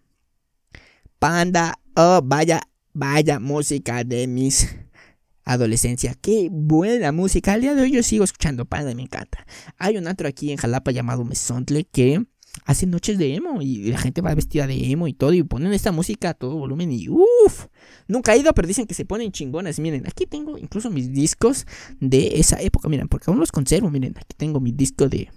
Panda, 1.19 1.81
oh, 1.97 2.21
vaya, 2.23 2.61
vaya 2.93 3.40
música 3.40 4.05
de 4.05 4.27
mis 4.27 4.69
adolescencia. 5.44 6.14
Qué 6.20 6.48
buena 6.50 7.12
música. 7.12 7.52
Al 7.52 7.61
día 7.61 7.74
de 7.74 7.83
hoy 7.83 7.92
yo 7.92 8.02
sigo 8.02 8.24
escuchando 8.24 8.64
Panda 8.64 8.94
me 8.94 9.02
encanta. 9.02 9.46
Hay 9.78 9.96
un 9.96 10.07
antro 10.09 10.28
aquí 10.28 10.50
en 10.50 10.57
Jalapa 10.57 10.90
llamado 10.90 11.24
Mesontle 11.24 11.85
que 11.85 12.24
hacen 12.64 12.90
noches 12.90 13.18
de 13.18 13.35
emo 13.35 13.61
y 13.61 13.90
la 13.90 13.98
gente 13.98 14.20
va 14.20 14.35
vestida 14.35 14.66
de 14.66 14.90
emo 14.90 15.09
y 15.09 15.12
todo 15.12 15.33
y 15.33 15.42
ponen 15.42 15.72
esta 15.72 15.92
música 15.92 16.30
a 16.30 16.35
todo 16.35 16.57
volumen 16.57 16.92
y 16.92 17.09
uff, 17.09 17.66
nunca 18.07 18.35
he 18.35 18.38
ido 18.38 18.52
pero 18.54 18.68
dicen 18.68 18.87
que 18.87 18.94
se 18.94 19.04
ponen 19.04 19.33
chingonas, 19.33 19.80
miren, 19.80 20.07
aquí 20.07 20.24
tengo 20.26 20.57
incluso 20.57 20.90
mis 20.90 21.12
discos 21.12 21.66
de 22.00 22.38
esa 22.38 22.61
época, 22.61 22.88
miren, 22.88 23.09
porque 23.09 23.24
aún 23.28 23.40
los 23.40 23.50
conservo, 23.50 23.90
miren, 23.90 24.14
aquí 24.16 24.35
tengo 24.37 24.61
mi 24.61 24.72
disco 24.72 25.09
de 25.09 25.30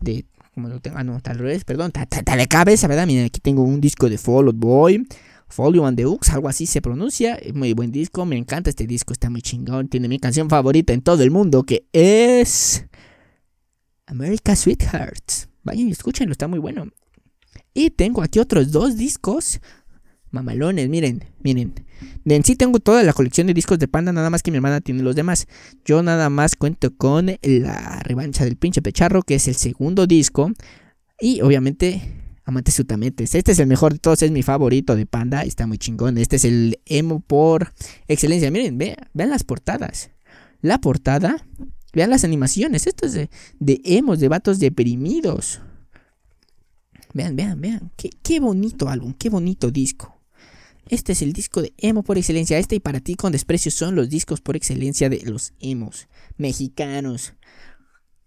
de 0.00 0.26
como 0.54 0.68
lo 0.68 0.80
tengo, 0.80 0.96
ah 0.98 1.04
no, 1.04 1.20
tal 1.20 1.38
vez, 1.38 1.64
perdón, 1.64 1.92
tal 1.92 2.08
de 2.08 2.48
cabeza, 2.48 2.88
¿verdad? 2.88 3.06
Miren, 3.06 3.26
aquí 3.26 3.38
tengo 3.40 3.62
un 3.62 3.80
disco 3.80 4.08
de 4.08 4.18
Fall 4.18 4.52
Boy, 4.52 5.06
Folio 5.48 5.86
and 5.86 5.96
the 5.96 6.06
Ux, 6.06 6.30
algo 6.30 6.48
así 6.48 6.66
se 6.66 6.80
pronuncia. 6.82 7.38
Muy 7.54 7.72
buen 7.72 7.90
disco, 7.90 8.24
me 8.26 8.36
encanta 8.36 8.70
este 8.70 8.86
disco, 8.86 9.12
está 9.12 9.30
muy 9.30 9.42
chingón. 9.42 9.88
Tiene 9.88 10.08
mi 10.08 10.18
canción 10.18 10.48
favorita 10.48 10.92
en 10.92 11.02
todo 11.02 11.22
el 11.22 11.30
mundo, 11.30 11.64
que 11.64 11.86
es 11.92 12.84
America 14.06 14.54
Sweethearts. 14.54 15.48
Vayan 15.64 15.88
y 15.88 15.92
escúchenlo, 15.92 16.32
está 16.32 16.48
muy 16.48 16.58
bueno. 16.58 16.86
Y 17.74 17.90
tengo 17.90 18.22
aquí 18.22 18.38
otros 18.38 18.70
dos 18.72 18.96
discos. 18.96 19.60
Mamalones, 20.30 20.88
miren, 20.88 21.24
miren. 21.40 21.86
En 22.24 22.44
sí 22.44 22.54
tengo 22.54 22.78
toda 22.78 23.02
la 23.02 23.14
colección 23.14 23.46
de 23.46 23.54
discos 23.54 23.78
de 23.78 23.88
Panda, 23.88 24.12
nada 24.12 24.28
más 24.28 24.42
que 24.42 24.50
mi 24.50 24.58
hermana 24.58 24.80
tiene 24.82 25.02
los 25.02 25.16
demás. 25.16 25.46
Yo 25.84 26.02
nada 26.02 26.28
más 26.28 26.54
cuento 26.56 26.94
con 26.94 27.38
la 27.42 28.00
revancha 28.00 28.44
del 28.44 28.56
pinche 28.56 28.82
pecharro, 28.82 29.22
que 29.22 29.36
es 29.36 29.48
el 29.48 29.54
segundo 29.54 30.06
disco. 30.06 30.52
Y 31.18 31.40
obviamente, 31.40 32.27
Amantes 32.48 32.74
Sutametes. 32.74 33.34
Este 33.34 33.52
es 33.52 33.58
el 33.58 33.66
mejor 33.66 33.92
de 33.92 33.98
todos, 33.98 34.22
es 34.22 34.30
mi 34.30 34.42
favorito 34.42 34.96
de 34.96 35.04
Panda, 35.04 35.42
está 35.42 35.66
muy 35.66 35.76
chingón. 35.76 36.16
Este 36.16 36.36
es 36.36 36.46
el 36.46 36.80
emo 36.86 37.20
por 37.20 37.74
excelencia. 38.06 38.50
Miren, 38.50 38.78
vean, 38.78 38.96
vean 39.12 39.28
las 39.28 39.44
portadas. 39.44 40.10
La 40.62 40.80
portada 40.80 41.44
Vean 41.92 42.10
las 42.10 42.24
animaciones. 42.24 42.86
Esto 42.86 43.06
es 43.06 43.12
de, 43.12 43.30
de 43.58 43.80
emos, 43.84 44.20
de 44.20 44.28
vatos 44.28 44.58
deprimidos. 44.58 45.60
Vean, 47.14 47.34
vean, 47.36 47.60
vean. 47.60 47.90
Qué, 47.96 48.10
qué 48.22 48.40
bonito 48.40 48.88
álbum, 48.88 49.14
qué 49.14 49.30
bonito 49.30 49.70
disco. 49.70 50.20
Este 50.88 51.12
es 51.12 51.22
el 51.22 51.32
disco 51.32 51.62
de 51.62 51.72
emo 51.78 52.02
por 52.02 52.18
excelencia. 52.18 52.58
Este 52.58 52.76
y 52.76 52.80
para 52.80 53.00
ti 53.00 53.14
con 53.14 53.32
desprecio 53.32 53.70
son 53.70 53.94
los 53.94 54.08
discos 54.08 54.40
por 54.40 54.56
excelencia 54.56 55.08
de 55.08 55.22
los 55.24 55.52
emos 55.60 56.08
mexicanos. 56.36 57.34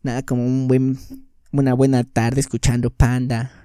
Nada 0.04 0.24
como 0.24 0.46
un 0.46 0.68
buen, 0.68 0.98
una 1.52 1.74
buena 1.74 2.04
tarde 2.04 2.42
escuchando 2.42 2.90
Panda 2.90 3.61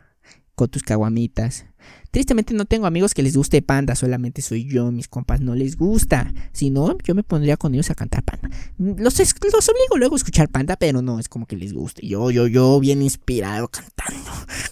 con 0.57 0.69
tus 0.69 0.83
caguamitas. 0.83 1.67
Tristemente 2.11 2.55
no 2.55 2.65
tengo 2.65 2.87
amigos 2.87 3.15
que 3.15 3.23
les 3.23 3.37
guste 3.37 3.61
Panda, 3.63 3.95
solamente 3.95 4.41
soy 4.43 4.65
yo, 4.65 4.91
mis 4.91 5.07
compas 5.07 5.41
no 5.41 5.55
les 5.55 5.77
gusta. 5.77 6.33
Si 6.53 6.71
no, 6.71 6.97
yo 7.05 7.15
me 7.15 7.23
pondría 7.23 7.57
con 7.57 7.75
ellos 7.75 7.91
a 7.91 7.95
cantar 7.95 8.25
Panda. 8.25 8.51
Los, 8.79 9.19
los 9.19 9.69
obligo 9.69 9.97
luego 9.99 10.17
a 10.17 10.19
escuchar 10.19 10.49
Panda, 10.49 10.77
pero 10.77 11.03
no 11.03 11.21
es 11.21 11.29
como 11.29 11.47
que 11.47 11.57
les 11.57 11.75
guste. 11.75 12.05
Yo, 12.05 12.31
yo, 12.31 12.47
yo, 12.47 12.81
bien 12.81 13.03
inspirado 13.03 13.69
cantando, 13.69 14.31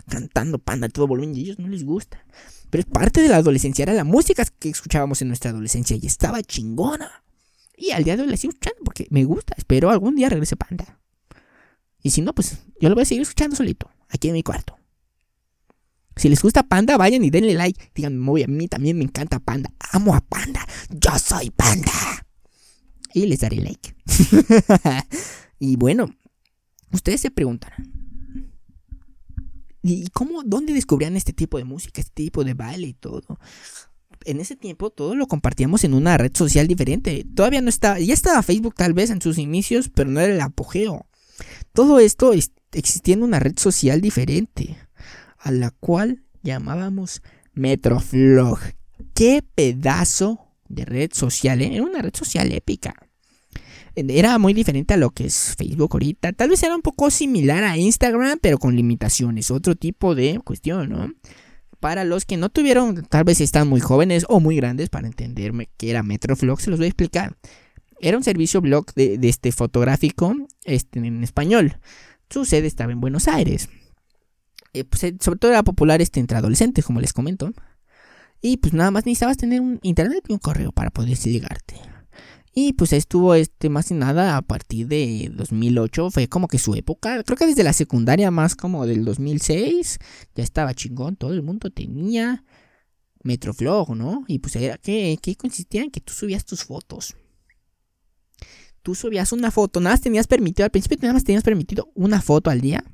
cantando 0.08 0.58
Panda 0.58 0.88
todo 0.88 1.06
volumen 1.06 1.36
y 1.36 1.42
ellos 1.42 1.58
no 1.58 1.68
les 1.68 1.84
gusta. 1.84 2.24
Pero 2.70 2.80
es 2.80 2.86
parte 2.86 3.20
de 3.20 3.28
la 3.28 3.36
adolescencia, 3.36 3.84
era 3.84 3.92
la 3.92 4.04
música 4.04 4.44
que 4.58 4.70
escuchábamos 4.70 5.20
en 5.22 5.28
nuestra 5.28 5.50
adolescencia 5.50 5.96
y 6.00 6.06
estaba 6.06 6.42
chingona. 6.42 7.22
Y 7.76 7.90
al 7.90 8.04
día 8.04 8.16
de 8.16 8.22
hoy 8.22 8.28
la 8.28 8.36
sigo 8.38 8.52
escuchando 8.52 8.80
porque 8.84 9.06
me 9.10 9.24
gusta. 9.24 9.54
Espero 9.58 9.90
algún 9.90 10.16
día 10.16 10.30
regrese 10.30 10.56
Panda. 10.56 10.98
Y 12.02 12.10
si 12.10 12.22
no, 12.22 12.34
pues 12.34 12.58
yo 12.80 12.88
lo 12.88 12.94
voy 12.94 13.02
a 13.02 13.06
seguir 13.06 13.22
escuchando 13.22 13.54
solito, 13.54 13.90
aquí 14.08 14.28
en 14.28 14.34
mi 14.34 14.42
cuarto. 14.42 14.78
Si 16.16 16.28
les 16.28 16.40
gusta 16.42 16.62
Panda, 16.62 16.96
vayan 16.96 17.24
y 17.24 17.30
denle 17.30 17.54
like. 17.54 17.90
Díganme, 17.94 18.44
a 18.44 18.46
mí 18.46 18.68
también 18.68 18.96
me 18.98 19.04
encanta 19.04 19.40
Panda. 19.40 19.72
Amo 19.92 20.14
a 20.14 20.20
Panda. 20.20 20.66
Yo 20.90 21.10
soy 21.18 21.50
Panda. 21.50 21.92
Y 23.12 23.26
les 23.26 23.40
daré 23.40 23.56
like. 23.56 23.94
y 25.58 25.76
bueno, 25.76 26.14
ustedes 26.92 27.20
se 27.20 27.30
preguntarán. 27.30 27.92
¿Y 29.82 30.08
cómo, 30.08 30.42
dónde 30.44 30.72
descubrían 30.72 31.16
este 31.16 31.32
tipo 31.32 31.58
de 31.58 31.64
música, 31.64 32.00
este 32.00 32.14
tipo 32.14 32.44
de 32.44 32.54
baile 32.54 32.86
y 32.88 32.94
todo? 32.94 33.38
En 34.24 34.40
ese 34.40 34.56
tiempo 34.56 34.90
todo 34.90 35.14
lo 35.14 35.26
compartíamos 35.26 35.84
en 35.84 35.94
una 35.94 36.16
red 36.16 36.32
social 36.34 36.66
diferente. 36.66 37.26
Todavía 37.34 37.60
no 37.60 37.68
estaba, 37.68 37.98
ya 37.98 38.14
estaba 38.14 38.42
Facebook 38.42 38.74
tal 38.76 38.94
vez 38.94 39.10
en 39.10 39.20
sus 39.20 39.36
inicios, 39.36 39.90
pero 39.90 40.10
no 40.10 40.20
era 40.20 40.32
el 40.32 40.40
apogeo. 40.40 41.06
Todo 41.72 41.98
esto 41.98 42.32
existía 42.72 43.14
en 43.14 43.24
una 43.24 43.40
red 43.40 43.58
social 43.58 44.00
diferente 44.00 44.76
a 45.44 45.52
la 45.52 45.70
cual 45.70 46.22
llamábamos 46.42 47.22
Metroflog. 47.52 48.58
¡Qué 49.14 49.44
pedazo 49.54 50.48
de 50.68 50.86
red 50.86 51.10
social! 51.12 51.60
¿eh? 51.60 51.74
Era 51.74 51.82
una 51.84 52.00
red 52.00 52.14
social 52.14 52.50
épica. 52.50 52.94
Era 53.94 54.38
muy 54.38 54.54
diferente 54.54 54.94
a 54.94 54.96
lo 54.96 55.10
que 55.10 55.26
es 55.26 55.54
Facebook 55.56 55.90
ahorita. 55.92 56.32
Tal 56.32 56.48
vez 56.48 56.62
era 56.62 56.74
un 56.74 56.82
poco 56.82 57.10
similar 57.10 57.62
a 57.62 57.76
Instagram, 57.76 58.38
pero 58.40 58.58
con 58.58 58.74
limitaciones. 58.74 59.50
Otro 59.50 59.76
tipo 59.76 60.14
de 60.14 60.40
cuestión, 60.42 60.88
¿no? 60.88 61.12
Para 61.78 62.04
los 62.04 62.24
que 62.24 62.38
no 62.38 62.48
tuvieron, 62.48 63.04
tal 63.04 63.24
vez 63.24 63.42
están 63.42 63.68
muy 63.68 63.80
jóvenes 63.80 64.24
o 64.30 64.40
muy 64.40 64.56
grandes 64.56 64.88
para 64.88 65.06
entenderme 65.06 65.68
que 65.76 65.90
era 65.90 66.02
Metroflog, 66.02 66.60
se 66.60 66.70
los 66.70 66.78
voy 66.78 66.86
a 66.86 66.88
explicar. 66.88 67.36
Era 68.00 68.16
un 68.16 68.24
servicio 68.24 68.62
blog 68.62 68.86
de, 68.94 69.18
este 69.22 69.52
fotográfico 69.52 70.34
este, 70.64 71.00
en 71.00 71.22
español. 71.22 71.76
Su 72.30 72.46
sede 72.46 72.66
estaba 72.66 72.92
en 72.92 73.00
Buenos 73.02 73.28
Aires. 73.28 73.68
Eh, 74.74 74.84
pues, 74.84 75.04
eh, 75.04 75.16
sobre 75.20 75.38
todo 75.38 75.52
era 75.52 75.62
popular 75.62 76.02
este, 76.02 76.20
entre 76.20 76.36
adolescentes, 76.36 76.84
como 76.84 77.00
les 77.00 77.12
comento. 77.12 77.52
Y 78.42 78.58
pues 78.58 78.74
nada 78.74 78.90
más 78.90 79.06
necesitabas 79.06 79.38
tener 79.38 79.62
un 79.62 79.80
internet 79.82 80.24
y 80.28 80.34
un 80.34 80.38
correo 80.38 80.70
para 80.70 80.90
poder 80.90 81.16
llegarte. 81.16 81.76
Y 82.52 82.74
pues 82.74 82.92
estuvo 82.92 83.34
este 83.34 83.68
más 83.68 83.88
que 83.88 83.94
nada 83.94 84.36
a 84.36 84.42
partir 84.42 84.86
de 84.86 85.30
2008, 85.34 86.10
fue 86.10 86.28
como 86.28 86.46
que 86.46 86.58
su 86.58 86.74
época, 86.74 87.22
creo 87.24 87.36
que 87.36 87.46
desde 87.46 87.64
la 87.64 87.72
secundaria 87.72 88.30
más 88.30 88.54
como 88.54 88.86
del 88.86 89.04
2006, 89.04 89.98
ya 90.36 90.44
estaba 90.44 90.72
chingón, 90.72 91.16
todo 91.16 91.32
el 91.32 91.42
mundo 91.42 91.70
tenía 91.70 92.44
Metroflog, 93.24 93.96
¿no? 93.96 94.24
Y 94.28 94.38
pues 94.38 94.54
era 94.54 94.78
que, 94.78 95.18
consistía 95.36 95.82
en 95.82 95.90
que 95.90 96.00
tú 96.00 96.12
subías 96.12 96.44
tus 96.44 96.64
fotos. 96.64 97.16
Tú 98.82 98.94
subías 98.94 99.32
una 99.32 99.50
foto, 99.50 99.80
nada 99.80 99.94
más 99.94 100.02
tenías 100.02 100.28
permitido, 100.28 100.64
al 100.64 100.70
principio 100.70 100.98
nada 101.02 101.14
más 101.14 101.24
tenías 101.24 101.42
permitido 101.42 101.90
una 101.94 102.20
foto 102.20 102.50
al 102.50 102.60
día. 102.60 102.84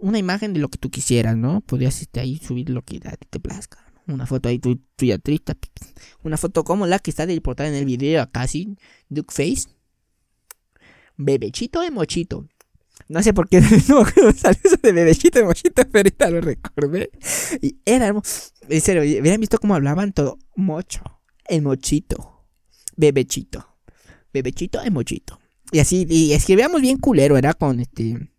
Una 0.00 0.18
imagen 0.18 0.52
de 0.52 0.60
lo 0.60 0.68
que 0.68 0.78
tú 0.78 0.90
quisieras, 0.90 1.36
¿no? 1.36 1.60
Podías 1.60 2.00
este, 2.00 2.20
ahí 2.20 2.38
subir 2.38 2.70
lo 2.70 2.82
que 2.82 3.00
a 3.04 3.16
ti 3.16 3.26
te 3.28 3.40
plazca. 3.40 3.84
Una 4.06 4.26
foto 4.26 4.48
ahí 4.48 4.58
tuya 4.58 5.18
triste. 5.18 5.54
Una 6.22 6.36
foto 6.36 6.64
como 6.64 6.86
la 6.86 6.98
que 6.98 7.10
está 7.10 7.26
de 7.26 7.40
portada 7.40 7.68
en 7.68 7.74
el 7.74 7.84
video 7.84 8.22
acá, 8.22 8.42
así. 8.42 8.76
Duke 9.08 9.32
Face. 9.32 9.68
Bebechito 11.16 11.80
de 11.80 11.90
mochito. 11.90 12.48
No 13.08 13.22
sé 13.22 13.32
por 13.32 13.48
qué 13.48 13.60
no 13.88 14.04
salió 14.34 14.60
eso 14.64 14.76
de 14.82 14.92
bebechito 14.92 15.38
de 15.38 15.44
mochito, 15.44 15.82
pero 15.90 15.98
ahorita 15.98 16.30
lo 16.30 16.40
recordé. 16.40 17.10
Y 17.60 17.76
era 17.84 18.06
hermoso. 18.06 18.52
En 18.68 18.80
serio, 18.80 19.02
hubieran 19.02 19.40
visto 19.40 19.58
cómo 19.58 19.74
hablaban 19.74 20.12
todo. 20.12 20.38
Mocho. 20.56 21.02
El 21.46 21.62
mochito. 21.62 22.46
Bebechito. 22.96 23.66
Bebechito 24.32 24.80
de 24.80 24.90
mochito. 24.90 25.38
Y 25.70 25.80
así, 25.80 26.06
y 26.08 26.32
escribíamos 26.32 26.80
bien 26.80 26.98
culero, 26.98 27.36
era 27.36 27.54
con 27.54 27.80
este. 27.80 28.30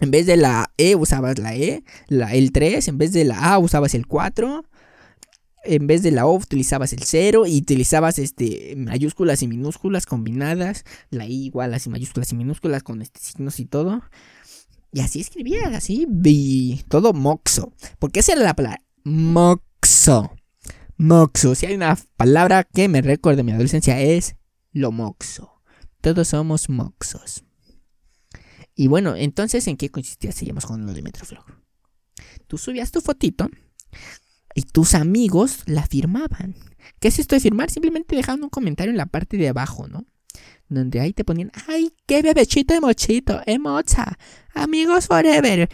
En 0.00 0.10
vez 0.10 0.26
de 0.26 0.36
la 0.36 0.72
E 0.76 0.94
usabas 0.94 1.38
la 1.38 1.54
E, 1.54 1.82
la, 2.08 2.34
el 2.34 2.52
3, 2.52 2.88
en 2.88 2.98
vez 2.98 3.12
de 3.12 3.24
la 3.24 3.52
A 3.52 3.58
usabas 3.58 3.94
el 3.94 4.06
4, 4.06 4.64
en 5.64 5.86
vez 5.86 6.02
de 6.02 6.10
la 6.10 6.26
O 6.26 6.34
utilizabas 6.34 6.92
el 6.92 7.02
0 7.02 7.46
y 7.46 7.58
utilizabas 7.58 8.18
este, 8.18 8.74
mayúsculas 8.76 9.42
y 9.42 9.48
minúsculas 9.48 10.06
combinadas, 10.06 10.84
la 11.10 11.26
I 11.26 11.46
igual 11.46 11.76
y 11.84 11.88
mayúsculas 11.88 12.32
y 12.32 12.36
minúsculas 12.36 12.82
con 12.82 13.02
este, 13.02 13.20
signos 13.20 13.58
y 13.60 13.64
todo. 13.64 14.02
Y 14.92 15.00
así 15.00 15.20
escribías, 15.20 15.74
así, 15.74 16.06
y 16.24 16.82
todo 16.88 17.12
moxo. 17.12 17.72
Porque 17.98 18.20
esa 18.20 18.32
era 18.32 18.42
la 18.42 18.54
palabra, 18.54 18.82
moxo. 19.04 20.32
Moxo, 20.98 21.54
si 21.54 21.66
hay 21.66 21.74
una 21.74 21.98
palabra 22.16 22.64
que 22.64 22.88
me 22.88 23.02
recuerda 23.02 23.42
mi 23.42 23.52
adolescencia 23.52 24.00
es 24.00 24.36
lo 24.72 24.92
moxo. 24.92 25.62
Todos 26.00 26.28
somos 26.28 26.68
moxos. 26.68 27.45
Y 28.76 28.88
bueno, 28.88 29.16
entonces, 29.16 29.66
¿en 29.66 29.78
qué 29.78 29.90
consistía? 29.90 30.32
Seguimos 30.32 30.66
con 30.66 30.84
lo 30.84 30.92
de 30.92 31.02
Metroflog. 31.02 31.44
Tú 32.46 32.58
subías 32.58 32.92
tu 32.92 33.00
fotito 33.00 33.48
y 34.54 34.62
tus 34.62 34.94
amigos 34.94 35.60
la 35.64 35.86
firmaban. 35.86 36.54
¿Qué 37.00 37.08
es 37.08 37.18
esto 37.18 37.34
de 37.34 37.40
firmar? 37.40 37.70
Simplemente 37.70 38.14
dejando 38.14 38.46
un 38.46 38.50
comentario 38.50 38.90
en 38.90 38.98
la 38.98 39.06
parte 39.06 39.38
de 39.38 39.48
abajo, 39.48 39.88
¿no? 39.88 40.04
Donde 40.68 41.00
ahí 41.00 41.14
te 41.14 41.24
ponían, 41.24 41.50
ay, 41.68 41.94
qué 42.06 42.20
bebechito 42.20 42.74
de 42.74 42.80
mochito, 42.80 43.40
emocha, 43.46 44.18
amigos 44.52 45.06
forever, 45.06 45.70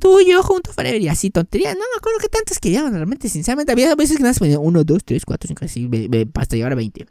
tú 0.00 0.20
y 0.20 0.30
yo 0.30 0.42
juntos 0.42 0.74
forever, 0.74 1.00
y 1.00 1.08
así 1.08 1.30
tonterías, 1.30 1.74
no 1.74 1.80
me 1.80 1.98
acuerdo 1.98 2.18
qué 2.20 2.28
tantos 2.28 2.58
querían, 2.58 2.92
realmente, 2.92 3.28
sinceramente, 3.28 3.72
había 3.72 3.94
veces 3.94 4.16
que 4.16 4.22
nada 4.22 4.30
más 4.30 4.38
ponían 4.38 4.60
1, 4.62 4.84
2, 4.84 5.04
3, 5.04 5.24
4, 5.24 5.48
5, 5.48 5.64
así, 5.64 5.90
hasta 6.34 6.56
llegar 6.56 6.72
a 6.72 6.76
20. 6.76 7.06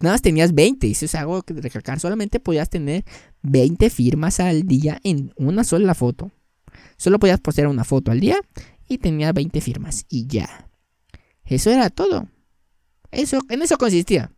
Nada 0.00 0.14
más 0.14 0.22
tenías 0.22 0.54
20, 0.54 0.86
y 0.86 0.92
eso 0.92 1.06
es 1.06 1.14
algo 1.14 1.42
que 1.42 1.54
recalcar, 1.54 1.98
solamente 1.98 2.40
podías 2.40 2.68
tener 2.68 3.04
20 3.42 3.88
firmas 3.90 4.38
al 4.40 4.64
día 4.64 5.00
en 5.02 5.32
una 5.36 5.64
sola 5.64 5.94
foto. 5.94 6.30
Solo 6.96 7.18
podías 7.18 7.40
postear 7.40 7.68
una 7.68 7.84
foto 7.84 8.10
al 8.10 8.20
día 8.20 8.38
y 8.86 8.98
tenía 8.98 9.32
20 9.32 9.60
firmas 9.60 10.04
y 10.08 10.26
ya. 10.26 10.68
Eso 11.44 11.70
era 11.70 11.88
todo. 11.90 12.28
Eso, 13.10 13.40
en 13.48 13.62
eso 13.62 13.78
consistía. 13.78 14.32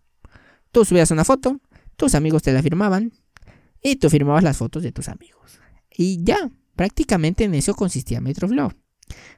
Tú 0.70 0.84
subías 0.84 1.10
una 1.10 1.24
foto, 1.24 1.60
tus 1.96 2.14
amigos 2.14 2.42
te 2.42 2.52
la 2.52 2.62
firmaban 2.62 3.12
y 3.82 3.96
tú 3.96 4.08
firmabas 4.08 4.44
las 4.44 4.56
fotos 4.56 4.82
de 4.82 4.92
tus 4.92 5.08
amigos. 5.08 5.58
Y 5.90 6.22
ya, 6.22 6.50
prácticamente 6.76 7.44
en 7.44 7.54
eso 7.54 7.74
consistía 7.74 8.20
Metroflow. 8.20 8.72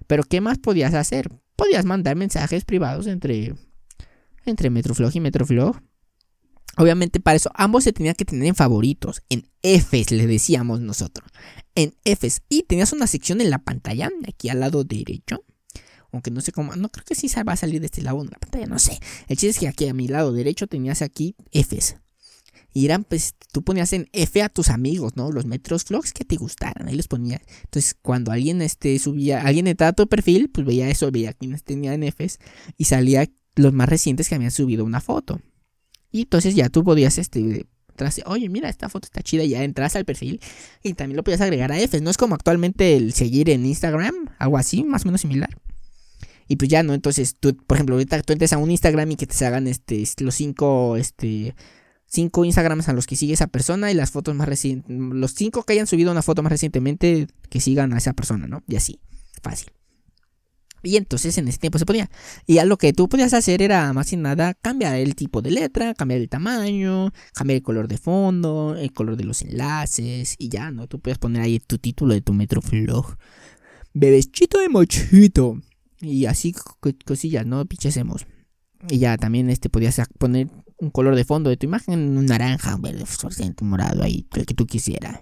Pero 0.06 0.24
¿qué 0.24 0.40
más 0.42 0.58
podías 0.58 0.92
hacer? 0.92 1.30
Podías 1.56 1.86
mandar 1.86 2.16
mensajes 2.16 2.64
privados 2.64 3.06
entre 3.06 3.54
entre 4.44 4.70
Metroflog 4.70 5.14
y 5.14 5.20
Metroflog. 5.20 5.80
Obviamente 6.76 7.20
para 7.20 7.36
eso 7.36 7.50
ambos 7.54 7.84
se 7.84 7.92
tenían 7.92 8.14
que 8.14 8.24
tener 8.24 8.48
en 8.48 8.54
favoritos, 8.54 9.22
en 9.28 9.46
Fs 9.62 10.10
le 10.10 10.26
decíamos 10.26 10.80
nosotros, 10.80 11.30
en 11.74 11.94
Fs. 12.04 12.42
Y 12.48 12.62
tenías 12.62 12.92
una 12.92 13.06
sección 13.06 13.40
en 13.40 13.50
la 13.50 13.58
pantalla, 13.58 14.10
aquí 14.26 14.48
al 14.48 14.60
lado 14.60 14.84
derecho. 14.84 15.44
Aunque 16.12 16.30
no 16.30 16.40
sé 16.42 16.52
cómo, 16.52 16.76
no 16.76 16.90
creo 16.90 17.04
que 17.04 17.14
sí 17.14 17.28
va 17.48 17.52
a 17.52 17.56
salir 17.56 17.80
de 17.80 17.86
este 17.86 18.02
lado 18.02 18.22
de 18.22 18.30
la 18.30 18.38
pantalla, 18.38 18.66
no 18.66 18.78
sé. 18.78 18.98
El 19.28 19.36
chiste 19.36 19.48
es 19.48 19.58
que 19.58 19.68
aquí 19.68 19.88
a 19.88 19.94
mi 19.94 20.08
lado 20.08 20.32
derecho 20.32 20.66
tenías 20.66 21.02
aquí 21.02 21.36
Fs. 21.52 21.96
Y 22.74 22.86
eran, 22.86 23.04
pues, 23.04 23.34
tú 23.52 23.62
ponías 23.62 23.92
en 23.92 24.08
F 24.12 24.42
a 24.42 24.48
tus 24.48 24.70
amigos, 24.70 25.12
¿no? 25.14 25.30
Los 25.30 25.44
metros 25.44 25.84
vlogs 25.84 26.12
que 26.12 26.24
te 26.24 26.36
gustaran, 26.36 26.88
ahí 26.88 26.96
los 26.96 27.08
ponías. 27.08 27.42
Entonces, 27.64 27.94
cuando 28.00 28.32
alguien 28.32 28.62
este, 28.62 28.98
subía, 28.98 29.42
alguien 29.42 29.66
entraba 29.66 29.92
tu 29.92 30.08
perfil, 30.08 30.48
pues 30.50 30.66
veía 30.66 30.88
eso, 30.88 31.10
veía 31.10 31.34
quienes 31.34 31.64
tenían 31.64 32.02
Fs 32.02 32.38
y 32.78 32.84
salía 32.84 33.28
los 33.56 33.74
más 33.74 33.88
recientes 33.88 34.28
que 34.28 34.34
habían 34.34 34.50
subido 34.50 34.84
una 34.84 35.02
foto. 35.02 35.40
Y 36.12 36.22
entonces 36.22 36.54
ya 36.54 36.68
tú 36.68 36.84
podías, 36.84 37.18
este, 37.18 37.66
oye, 38.26 38.48
mira, 38.48 38.68
esta 38.68 38.88
foto 38.88 39.06
está 39.06 39.22
chida, 39.22 39.44
ya 39.44 39.64
entras 39.64 39.96
al 39.96 40.04
perfil 40.04 40.40
y 40.82 40.94
también 40.94 41.16
lo 41.16 41.24
podías 41.24 41.40
agregar 41.40 41.72
a 41.72 41.80
F. 41.80 42.00
No 42.00 42.10
es 42.10 42.16
como 42.16 42.34
actualmente 42.34 42.96
el 42.96 43.12
seguir 43.12 43.50
en 43.50 43.66
Instagram, 43.66 44.14
algo 44.38 44.58
así, 44.58 44.84
más 44.84 45.04
o 45.04 45.06
menos 45.06 45.22
similar. 45.22 45.50
Y 46.48 46.56
pues 46.56 46.68
ya, 46.68 46.82
¿no? 46.82 46.92
Entonces, 46.92 47.36
tú, 47.38 47.56
por 47.56 47.76
ejemplo, 47.76 47.94
ahorita 47.94 48.20
tú 48.22 48.32
entres 48.32 48.52
a 48.52 48.58
un 48.58 48.70
Instagram 48.70 49.10
y 49.12 49.16
que 49.16 49.26
te 49.26 49.44
hagan 49.46 49.66
este, 49.66 50.04
los 50.20 50.34
cinco, 50.34 50.96
este, 50.96 51.54
cinco 52.06 52.44
Instagrams 52.44 52.88
a 52.88 52.92
los 52.92 53.06
que 53.06 53.16
sigue 53.16 53.32
esa 53.32 53.46
persona 53.46 53.90
y 53.90 53.94
las 53.94 54.10
fotos 54.10 54.34
más 54.34 54.48
recientes, 54.48 54.90
los 54.90 55.32
cinco 55.32 55.62
que 55.62 55.72
hayan 55.72 55.86
subido 55.86 56.12
una 56.12 56.22
foto 56.22 56.42
más 56.42 56.52
recientemente 56.52 57.26
que 57.48 57.60
sigan 57.60 57.94
a 57.94 57.98
esa 57.98 58.12
persona, 58.12 58.46
¿no? 58.46 58.62
Y 58.68 58.76
así, 58.76 59.00
fácil. 59.42 59.70
Y 60.82 60.96
entonces 60.96 61.38
en 61.38 61.48
ese 61.48 61.58
tiempo 61.58 61.78
se 61.78 61.86
podía. 61.86 62.10
Y 62.46 62.54
ya 62.54 62.64
lo 62.64 62.76
que 62.76 62.92
tú 62.92 63.08
podías 63.08 63.34
hacer 63.34 63.62
era 63.62 63.92
más 63.92 64.12
y 64.12 64.16
nada 64.16 64.54
cambiar 64.54 64.96
el 64.96 65.14
tipo 65.14 65.42
de 65.42 65.50
letra, 65.50 65.94
cambiar 65.94 66.20
el 66.20 66.28
tamaño, 66.28 67.12
cambiar 67.34 67.56
el 67.56 67.62
color 67.62 67.88
de 67.88 67.98
fondo, 67.98 68.76
el 68.76 68.92
color 68.92 69.16
de 69.16 69.24
los 69.24 69.42
enlaces 69.42 70.34
y 70.38 70.48
ya, 70.48 70.70
¿no? 70.70 70.86
Tú 70.88 71.00
puedes 71.00 71.18
poner 71.18 71.42
ahí 71.42 71.60
tu 71.60 71.78
título 71.78 72.14
de 72.14 72.20
tu 72.20 72.32
Metroflog. 72.32 73.16
Bebechito 73.94 74.58
de 74.58 74.68
mochito. 74.68 75.60
Y 76.00 76.26
así 76.26 76.54
cosillas, 77.04 77.46
¿no? 77.46 77.64
Pichesemos. 77.64 78.26
Y 78.88 78.98
ya 78.98 79.16
también 79.16 79.48
este 79.50 79.68
podías 79.68 80.00
poner 80.18 80.48
un 80.78 80.90
color 80.90 81.14
de 81.14 81.24
fondo 81.24 81.48
de 81.48 81.56
tu 81.56 81.66
imagen, 81.66 82.16
un 82.18 82.26
naranja, 82.26 82.74
un 82.74 82.82
verde, 82.82 83.04
un 83.60 83.68
morado 83.68 84.02
ahí, 84.02 84.26
el 84.34 84.46
que 84.46 84.54
tú 84.54 84.66
quisieras 84.66 85.20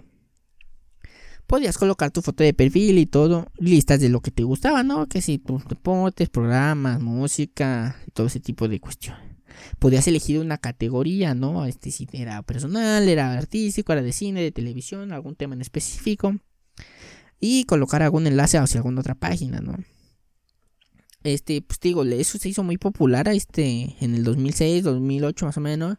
podías 1.51 1.77
colocar 1.77 2.11
tu 2.11 2.21
foto 2.21 2.45
de 2.45 2.53
perfil 2.53 2.97
y 2.97 3.05
todo, 3.05 3.51
listas 3.57 3.99
de 3.99 4.07
lo 4.07 4.21
que 4.21 4.31
te 4.31 4.43
gustaba, 4.43 4.83
¿no? 4.83 5.07
Que 5.07 5.21
si 5.21 5.37
tus 5.37 5.67
deportes, 5.67 6.29
programas, 6.29 7.01
música, 7.01 7.97
todo 8.13 8.27
ese 8.27 8.39
tipo 8.39 8.69
de 8.69 8.79
cuestiones. 8.79 9.35
Podías 9.77 10.07
elegir 10.07 10.39
una 10.39 10.57
categoría, 10.57 11.35
¿no? 11.35 11.65
Este 11.65 11.91
si 11.91 12.07
era 12.13 12.41
personal, 12.41 13.09
era 13.09 13.33
artístico, 13.33 13.91
era 13.91 14.01
de 14.01 14.13
cine, 14.13 14.41
de 14.41 14.53
televisión, 14.53 15.11
algún 15.11 15.35
tema 15.35 15.53
en 15.53 15.59
específico. 15.59 16.37
Y 17.41 17.65
colocar 17.65 18.01
algún 18.01 18.27
enlace 18.27 18.57
hacia 18.57 18.79
alguna 18.79 19.01
otra 19.01 19.15
página, 19.15 19.59
¿no? 19.59 19.75
Este, 21.23 21.61
pues 21.61 21.81
digo, 21.81 22.05
eso 22.05 22.37
se 22.37 22.47
hizo 22.47 22.63
muy 22.63 22.77
popular 22.77 23.27
este, 23.27 23.97
en 23.99 24.15
el 24.15 24.23
2006, 24.23 24.85
2008 24.85 25.47
más 25.47 25.57
o 25.57 25.61
menos. 25.61 25.97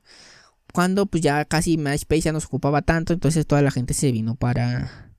Cuando 0.72 1.04
pues 1.04 1.22
ya 1.22 1.44
casi 1.44 1.76
MySpace 1.76 2.22
ya 2.22 2.32
no 2.32 2.40
se 2.40 2.46
ocupaba 2.46 2.80
tanto, 2.80 3.12
entonces 3.12 3.46
toda 3.46 3.60
la 3.60 3.70
gente 3.70 3.92
se 3.92 4.10
vino 4.12 4.34
para 4.34 5.11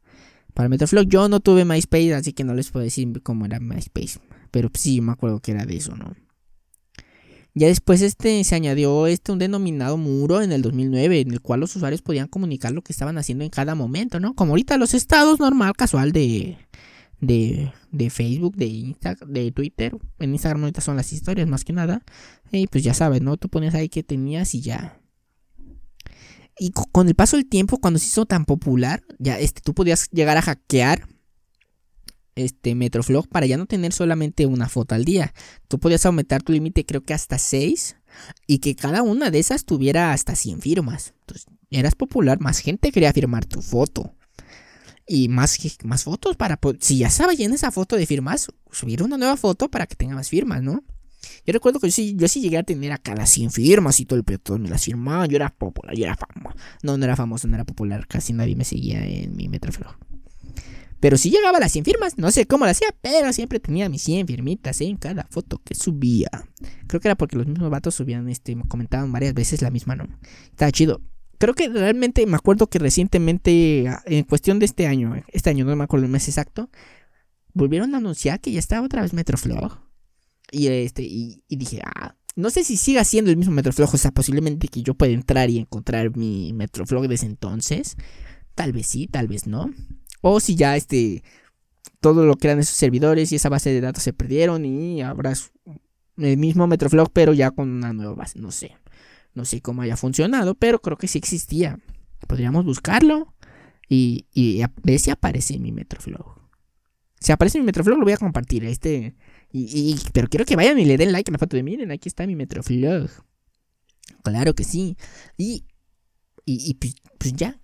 para 0.53 0.69
Metroflog. 0.69 1.07
Yo 1.07 1.29
no 1.29 1.39
tuve 1.39 1.65
MySpace, 1.65 2.13
así 2.13 2.33
que 2.33 2.43
no 2.43 2.53
les 2.53 2.69
puedo 2.69 2.83
decir 2.83 3.21
cómo 3.21 3.45
era 3.45 3.59
MySpace. 3.59 4.19
Pero 4.51 4.69
sí, 4.73 5.01
me 5.01 5.11
acuerdo 5.11 5.39
que 5.39 5.51
era 5.51 5.65
de 5.65 5.77
eso, 5.77 5.95
¿no? 5.95 6.13
Ya 7.55 7.67
después 7.67 8.01
este, 8.01 8.43
se 8.43 8.55
añadió 8.55 9.05
este, 9.05 9.31
un 9.31 9.37
denominado 9.37 9.97
muro 9.97 10.41
en 10.41 10.51
el 10.51 10.63
2009, 10.63 11.19
en 11.21 11.33
el 11.33 11.41
cual 11.41 11.59
los 11.59 11.75
usuarios 11.75 12.01
podían 12.01 12.27
comunicar 12.27 12.71
lo 12.71 12.81
que 12.81 12.93
estaban 12.93 13.17
haciendo 13.19 13.43
en 13.43 13.51
cada 13.51 13.75
momento, 13.75 14.19
¿no? 14.19 14.33
Como 14.33 14.53
ahorita 14.53 14.77
los 14.77 14.95
estados 14.95 15.39
normal, 15.39 15.73
casual 15.75 16.11
de, 16.11 16.57
de, 17.21 17.71
de 17.91 18.09
Facebook, 18.09 18.55
de, 18.55 18.65
Insta, 18.65 19.15
de 19.27 19.51
Twitter. 19.51 19.95
En 20.17 20.31
Instagram 20.31 20.63
ahorita 20.63 20.81
son 20.81 20.95
las 20.95 21.13
historias 21.13 21.47
más 21.47 21.63
que 21.63 21.73
nada. 21.73 22.03
Y 22.51 22.67
pues 22.67 22.83
ya 22.83 22.95
sabes, 22.95 23.21
¿no? 23.21 23.37
Tú 23.37 23.49
pones 23.49 23.75
ahí 23.75 23.87
que 23.87 24.01
tenías 24.01 24.55
y 24.55 24.61
ya. 24.61 24.99
Y 26.57 26.71
con 26.71 27.07
el 27.07 27.15
paso 27.15 27.37
del 27.37 27.47
tiempo, 27.47 27.79
cuando 27.79 27.99
se 27.99 28.07
hizo 28.07 28.25
tan 28.25 28.45
popular, 28.45 29.03
ya 29.19 29.39
este, 29.39 29.61
tú 29.61 29.73
podías 29.73 30.09
llegar 30.11 30.37
a 30.37 30.41
hackear 30.41 31.07
este 32.35 32.75
Metroflog 32.75 33.27
para 33.27 33.45
ya 33.45 33.57
no 33.57 33.65
tener 33.65 33.93
solamente 33.93 34.45
una 34.45 34.69
foto 34.69 34.95
al 34.95 35.05
día. 35.05 35.33
Tú 35.67 35.79
podías 35.79 36.05
aumentar 36.05 36.43
tu 36.43 36.51
límite 36.51 36.85
creo 36.85 37.03
que 37.03 37.13
hasta 37.13 37.37
6 37.37 37.97
y 38.47 38.59
que 38.59 38.75
cada 38.75 39.01
una 39.03 39.31
de 39.31 39.39
esas 39.39 39.65
tuviera 39.65 40.13
hasta 40.13 40.35
100 40.35 40.61
firmas. 40.61 41.13
Entonces, 41.21 41.47
eras 41.69 41.95
popular, 41.95 42.39
más 42.39 42.59
gente 42.59 42.91
quería 42.91 43.13
firmar 43.13 43.45
tu 43.45 43.61
foto. 43.61 44.15
Y 45.05 45.27
más, 45.27 45.57
más 45.83 46.03
fotos 46.03 46.37
para... 46.37 46.59
Si 46.79 46.99
ya 46.99 47.07
estaba 47.07 47.33
llena 47.33 47.55
esa 47.55 47.71
foto 47.71 47.97
de 47.97 48.05
firmas, 48.05 48.47
subir 48.71 49.03
una 49.03 49.17
nueva 49.17 49.35
foto 49.35 49.69
para 49.69 49.85
que 49.85 49.95
tenga 49.95 50.15
más 50.15 50.29
firmas, 50.29 50.63
¿no? 50.63 50.83
Yo 51.45 51.53
recuerdo 51.53 51.79
que 51.79 51.87
yo 51.87 51.91
sí, 51.91 52.15
yo 52.17 52.27
sí 52.27 52.41
llegué 52.41 52.57
a 52.57 52.63
tener 52.63 52.91
a 52.91 52.97
cada 52.97 53.25
100 53.25 53.51
firmas 53.51 53.99
y 53.99 54.05
todo 54.05 54.17
el 54.17 54.23
pedo, 54.23 54.57
me 54.57 54.69
las 54.69 54.85
firmaba. 54.85 55.25
Yo 55.25 55.35
era 55.35 55.49
popular, 55.49 55.95
yo 55.95 56.05
era 56.05 56.15
famoso. 56.15 56.55
No, 56.83 56.97
no 56.97 57.03
era 57.03 57.15
famoso, 57.15 57.47
no 57.47 57.55
era 57.55 57.65
popular. 57.65 58.07
Casi 58.07 58.33
nadie 58.33 58.55
me 58.55 58.63
seguía 58.63 59.05
en 59.05 59.35
mi 59.35 59.49
Metroflog. 59.49 59.95
Pero 61.03 61.17
si 61.17 61.29
llegaba 61.29 61.57
a 61.57 61.59
las 61.59 61.73
100 61.73 61.83
firmas, 61.83 62.17
no 62.17 62.31
sé 62.31 62.45
cómo 62.45 62.63
lo 62.63 62.71
hacía, 62.71 62.87
pero 63.01 63.33
siempre 63.33 63.59
tenía 63.59 63.89
mis 63.89 64.03
100 64.03 64.25
firmitas 64.25 64.79
en 64.79 64.95
cada 64.95 65.27
foto 65.29 65.61
que 65.61 65.75
subía. 65.75 66.29
Creo 66.87 67.01
que 67.01 67.09
era 67.09 67.15
porque 67.15 67.35
los 67.35 67.45
mismos 67.45 67.69
vatos 67.69 67.95
subían, 67.95 68.29
este, 68.29 68.55
me 68.55 68.63
comentaban 68.63 69.11
varias 69.11 69.33
veces 69.33 69.61
la 69.61 69.69
misma, 69.69 69.97
¿no? 69.97 70.07
Estaba 70.45 70.71
chido. 70.71 71.01
Creo 71.39 71.55
que 71.55 71.67
realmente 71.67 72.25
me 72.25 72.37
acuerdo 72.37 72.67
que 72.67 72.79
recientemente, 72.79 73.83
en 74.05 74.23
cuestión 74.23 74.59
de 74.59 74.65
este 74.65 74.87
año, 74.87 75.21
este 75.27 75.49
año 75.49 75.65
no 75.65 75.75
me 75.75 75.83
acuerdo 75.83 76.05
el 76.05 76.11
mes 76.13 76.29
exacto, 76.29 76.69
volvieron 77.53 77.95
a 77.95 77.97
anunciar 77.97 78.39
que 78.39 78.53
ya 78.53 78.59
estaba 78.59 78.85
otra 78.85 79.01
vez 79.01 79.11
Metroflog. 79.11 79.81
Y 80.53 80.67
este, 80.67 81.01
y, 81.01 81.43
dije, 81.49 81.81
ah, 81.83 82.15
no 82.35 82.51
sé 82.51 82.63
si 82.63 82.77
siga 82.77 83.03
siendo 83.03 83.31
el 83.31 83.37
mismo 83.37 83.53
Metroflog, 83.53 83.89
o 83.91 83.97
sea, 83.97 84.11
posiblemente 84.11 84.67
que 84.67 84.83
yo 84.83 84.93
pueda 84.93 85.11
entrar 85.11 85.49
y 85.49 85.57
encontrar 85.57 86.15
mi 86.15 86.53
Metroflog 86.53 87.07
desde 87.07 87.25
entonces. 87.25 87.97
Tal 88.53 88.71
vez 88.71 88.85
sí, 88.85 89.07
tal 89.07 89.27
vez 89.27 89.47
no. 89.47 89.71
O 90.21 90.39
si 90.39 90.55
ya 90.55 90.77
este 90.77 91.23
todo 91.99 92.25
lo 92.25 92.35
que 92.35 92.47
eran 92.47 92.59
esos 92.59 92.75
servidores 92.75 93.31
y 93.31 93.37
esa 93.37 93.49
base 93.49 93.71
de 93.71 93.81
datos 93.81 94.03
se 94.03 94.13
perdieron 94.13 94.63
y 94.63 95.01
habrá 95.01 95.33
el 96.17 96.37
mismo 96.37 96.67
Metroflog 96.67 97.09
pero 97.11 97.33
ya 97.33 97.49
con 97.49 97.71
una 97.71 97.91
nueva 97.91 98.13
base, 98.13 98.39
no 98.39 98.51
sé. 98.51 98.77
No 99.33 99.45
sé 99.45 99.59
cómo 99.61 99.81
haya 99.81 99.97
funcionado, 99.97 100.53
pero 100.53 100.79
creo 100.81 100.97
que 100.97 101.07
sí 101.07 101.17
existía. 101.17 101.79
Podríamos 102.27 102.63
buscarlo 102.63 103.33
y, 103.89 104.27
y 104.31 104.63
ver 104.83 104.99
si 104.99 105.09
aparece 105.09 105.57
mi 105.57 105.71
Metroflog. 105.71 106.43
Si 107.19 107.31
aparece 107.31 107.57
mi 107.57 107.65
Metroflog 107.65 107.97
lo 107.97 108.03
voy 108.03 108.13
a 108.13 108.17
compartir. 108.17 108.65
Este, 108.65 109.15
y, 109.53 109.99
pero 110.13 110.27
quiero 110.27 110.45
que 110.45 110.55
vayan 110.55 110.79
y 110.79 110.85
le 110.85 110.97
den 110.97 111.11
like 111.11 111.29
a 111.29 111.33
la 111.33 111.37
foto 111.37 111.55
de 111.55 111.63
miren, 111.63 111.91
aquí 111.91 112.09
está 112.09 112.25
mi 112.25 112.35
Metroflog. 112.35 113.09
Claro 114.23 114.55
que 114.55 114.63
sí. 114.63 114.97
Y 115.37 115.65
y, 116.45 116.73
pues, 116.75 116.95
pues, 117.17 117.33
ya, 117.33 117.59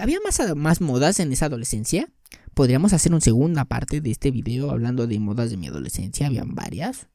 ¿había 0.00 0.18
más, 0.20 0.40
más 0.54 0.80
modas 0.80 1.18
en 1.20 1.32
esa 1.32 1.46
adolescencia? 1.46 2.12
Podríamos 2.52 2.92
hacer 2.92 3.12
una 3.12 3.20
segunda 3.20 3.64
parte 3.64 4.00
de 4.00 4.10
este 4.10 4.30
video 4.30 4.70
hablando 4.70 5.06
de 5.06 5.18
modas 5.18 5.50
de 5.50 5.56
mi 5.56 5.68
adolescencia, 5.68 6.26
habían 6.26 6.54
varias. 6.54 7.08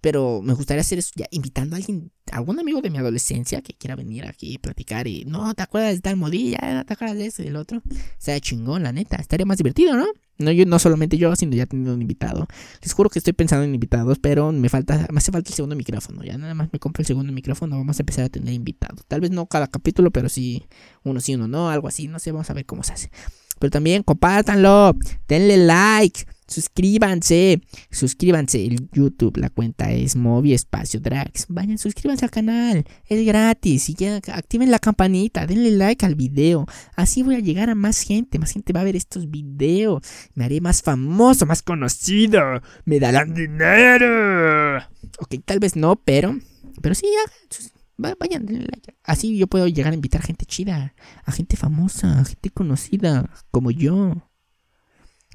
Pero 0.00 0.40
me 0.42 0.54
gustaría 0.54 0.80
hacer 0.80 0.98
eso 0.98 1.10
ya 1.14 1.26
invitando 1.30 1.76
a 1.76 1.78
alguien, 1.78 2.10
algún 2.32 2.58
amigo 2.58 2.80
de 2.80 2.90
mi 2.90 2.98
adolescencia 2.98 3.60
que 3.60 3.74
quiera 3.74 3.96
venir 3.96 4.24
aquí 4.26 4.54
y 4.54 4.58
platicar 4.58 5.06
y 5.06 5.24
no 5.26 5.52
te 5.54 5.62
acuerdas 5.62 5.94
de 5.94 6.00
tal 6.00 6.16
modilla, 6.16 6.84
te 6.86 6.92
acuerdas 6.92 7.16
de 7.18 7.26
ese 7.26 7.42
y 7.42 7.46
del 7.46 7.56
otro. 7.56 7.82
Sea 8.18 8.40
chingón, 8.40 8.82
la 8.82 8.92
neta, 8.92 9.16
estaría 9.16 9.44
más 9.46 9.58
divertido, 9.58 9.96
¿no? 9.96 10.06
No, 10.40 10.50
yo, 10.52 10.64
no 10.64 10.78
solamente 10.78 11.18
yo, 11.18 11.36
sino 11.36 11.54
ya 11.54 11.66
tenido 11.66 11.92
un 11.92 12.00
invitado. 12.00 12.46
Les 12.80 12.94
juro 12.94 13.10
que 13.10 13.18
estoy 13.18 13.34
pensando 13.34 13.64
en 13.64 13.74
invitados, 13.74 14.18
pero 14.18 14.52
me 14.52 14.70
falta, 14.70 15.06
me 15.10 15.18
hace 15.18 15.30
falta 15.30 15.50
el 15.50 15.54
segundo 15.54 15.76
micrófono. 15.76 16.24
Ya 16.24 16.38
nada 16.38 16.54
más 16.54 16.70
me 16.72 16.78
compro 16.78 17.02
el 17.02 17.06
segundo 17.06 17.30
micrófono, 17.30 17.76
vamos 17.76 17.98
a 17.98 18.02
empezar 18.02 18.24
a 18.24 18.28
tener 18.30 18.54
invitados. 18.54 19.04
Tal 19.06 19.20
vez 19.20 19.30
no 19.30 19.44
cada 19.46 19.66
capítulo, 19.66 20.10
pero 20.10 20.30
sí, 20.30 20.64
uno 21.04 21.20
sí, 21.20 21.34
uno 21.34 21.46
no, 21.46 21.68
algo 21.68 21.88
así, 21.88 22.08
no 22.08 22.18
sé, 22.18 22.32
vamos 22.32 22.48
a 22.48 22.54
ver 22.54 22.64
cómo 22.64 22.82
se 22.82 22.94
hace. 22.94 23.10
Pero 23.58 23.70
también 23.70 24.02
compártanlo, 24.02 24.96
denle 25.28 25.58
like 25.58 26.24
Suscríbanse, 26.50 27.60
suscríbanse. 27.92 28.66
El 28.66 28.90
YouTube, 28.90 29.36
la 29.36 29.50
cuenta 29.50 29.92
es 29.92 30.16
Movi 30.16 30.52
Espacio 30.52 30.98
Drags. 30.98 31.46
Vayan, 31.48 31.78
suscríbanse 31.78 32.24
al 32.24 32.32
canal, 32.32 32.84
es 33.06 33.24
gratis. 33.24 33.88
Y 33.88 33.94
ya 33.94 34.16
activen 34.16 34.72
la 34.72 34.80
campanita, 34.80 35.46
denle 35.46 35.70
like 35.70 36.04
al 36.04 36.16
video. 36.16 36.66
Así 36.96 37.22
voy 37.22 37.36
a 37.36 37.38
llegar 37.38 37.70
a 37.70 37.76
más 37.76 38.02
gente, 38.02 38.40
más 38.40 38.50
gente 38.50 38.72
va 38.72 38.80
a 38.80 38.84
ver 38.84 38.96
estos 38.96 39.30
videos. 39.30 40.02
Me 40.34 40.44
haré 40.44 40.60
más 40.60 40.82
famoso, 40.82 41.46
más 41.46 41.62
conocido. 41.62 42.60
Me 42.84 42.98
darán 42.98 43.32
dinero. 43.32 44.78
Ok, 45.20 45.36
tal 45.44 45.60
vez 45.60 45.76
no, 45.76 45.94
pero, 45.94 46.36
pero 46.82 46.96
sí, 46.96 47.06
ya. 47.06 47.32
Vayan, 48.18 48.44
denle 48.44 48.66
like. 48.66 48.96
Así 49.04 49.36
yo 49.38 49.46
puedo 49.46 49.68
llegar 49.68 49.92
a 49.92 49.94
invitar 49.94 50.22
gente 50.22 50.46
chida, 50.46 50.94
a 51.24 51.30
gente 51.30 51.56
famosa, 51.56 52.18
a 52.18 52.24
gente 52.24 52.50
conocida, 52.50 53.30
como 53.52 53.70
yo. 53.70 54.29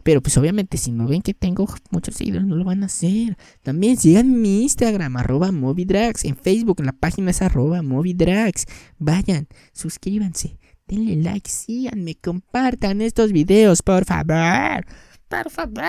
Pero 0.03 0.21
pues 0.21 0.37
obviamente 0.37 0.77
si 0.77 0.91
no 0.91 1.07
ven 1.07 1.21
que 1.21 1.33
tengo 1.33 1.67
muchos 1.89 2.15
seguidores 2.15 2.45
no 2.45 2.55
lo 2.55 2.63
van 2.63 2.83
a 2.83 2.87
hacer. 2.87 3.37
También 3.63 3.97
sigan 3.97 4.41
mi 4.41 4.63
Instagram, 4.63 5.17
arroba 5.17 5.51
Movidrags. 5.51 6.25
En 6.25 6.35
Facebook 6.35 6.81
la 6.81 6.91
página 6.91 7.31
es 7.31 7.41
arroba 7.41 7.81
Movidrags. 7.81 8.65
Vayan, 8.97 9.47
suscríbanse, 9.73 10.57
denle 10.87 11.15
like, 11.17 11.49
síganme, 11.49 12.15
compartan 12.15 13.01
estos 13.01 13.31
videos, 13.31 13.81
por 13.81 14.05
favor. 14.05 14.85
Por 15.27 15.49
favor. 15.49 15.85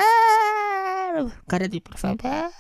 Karate, 1.47 1.81
por 1.81 1.99
favor. 1.99 2.51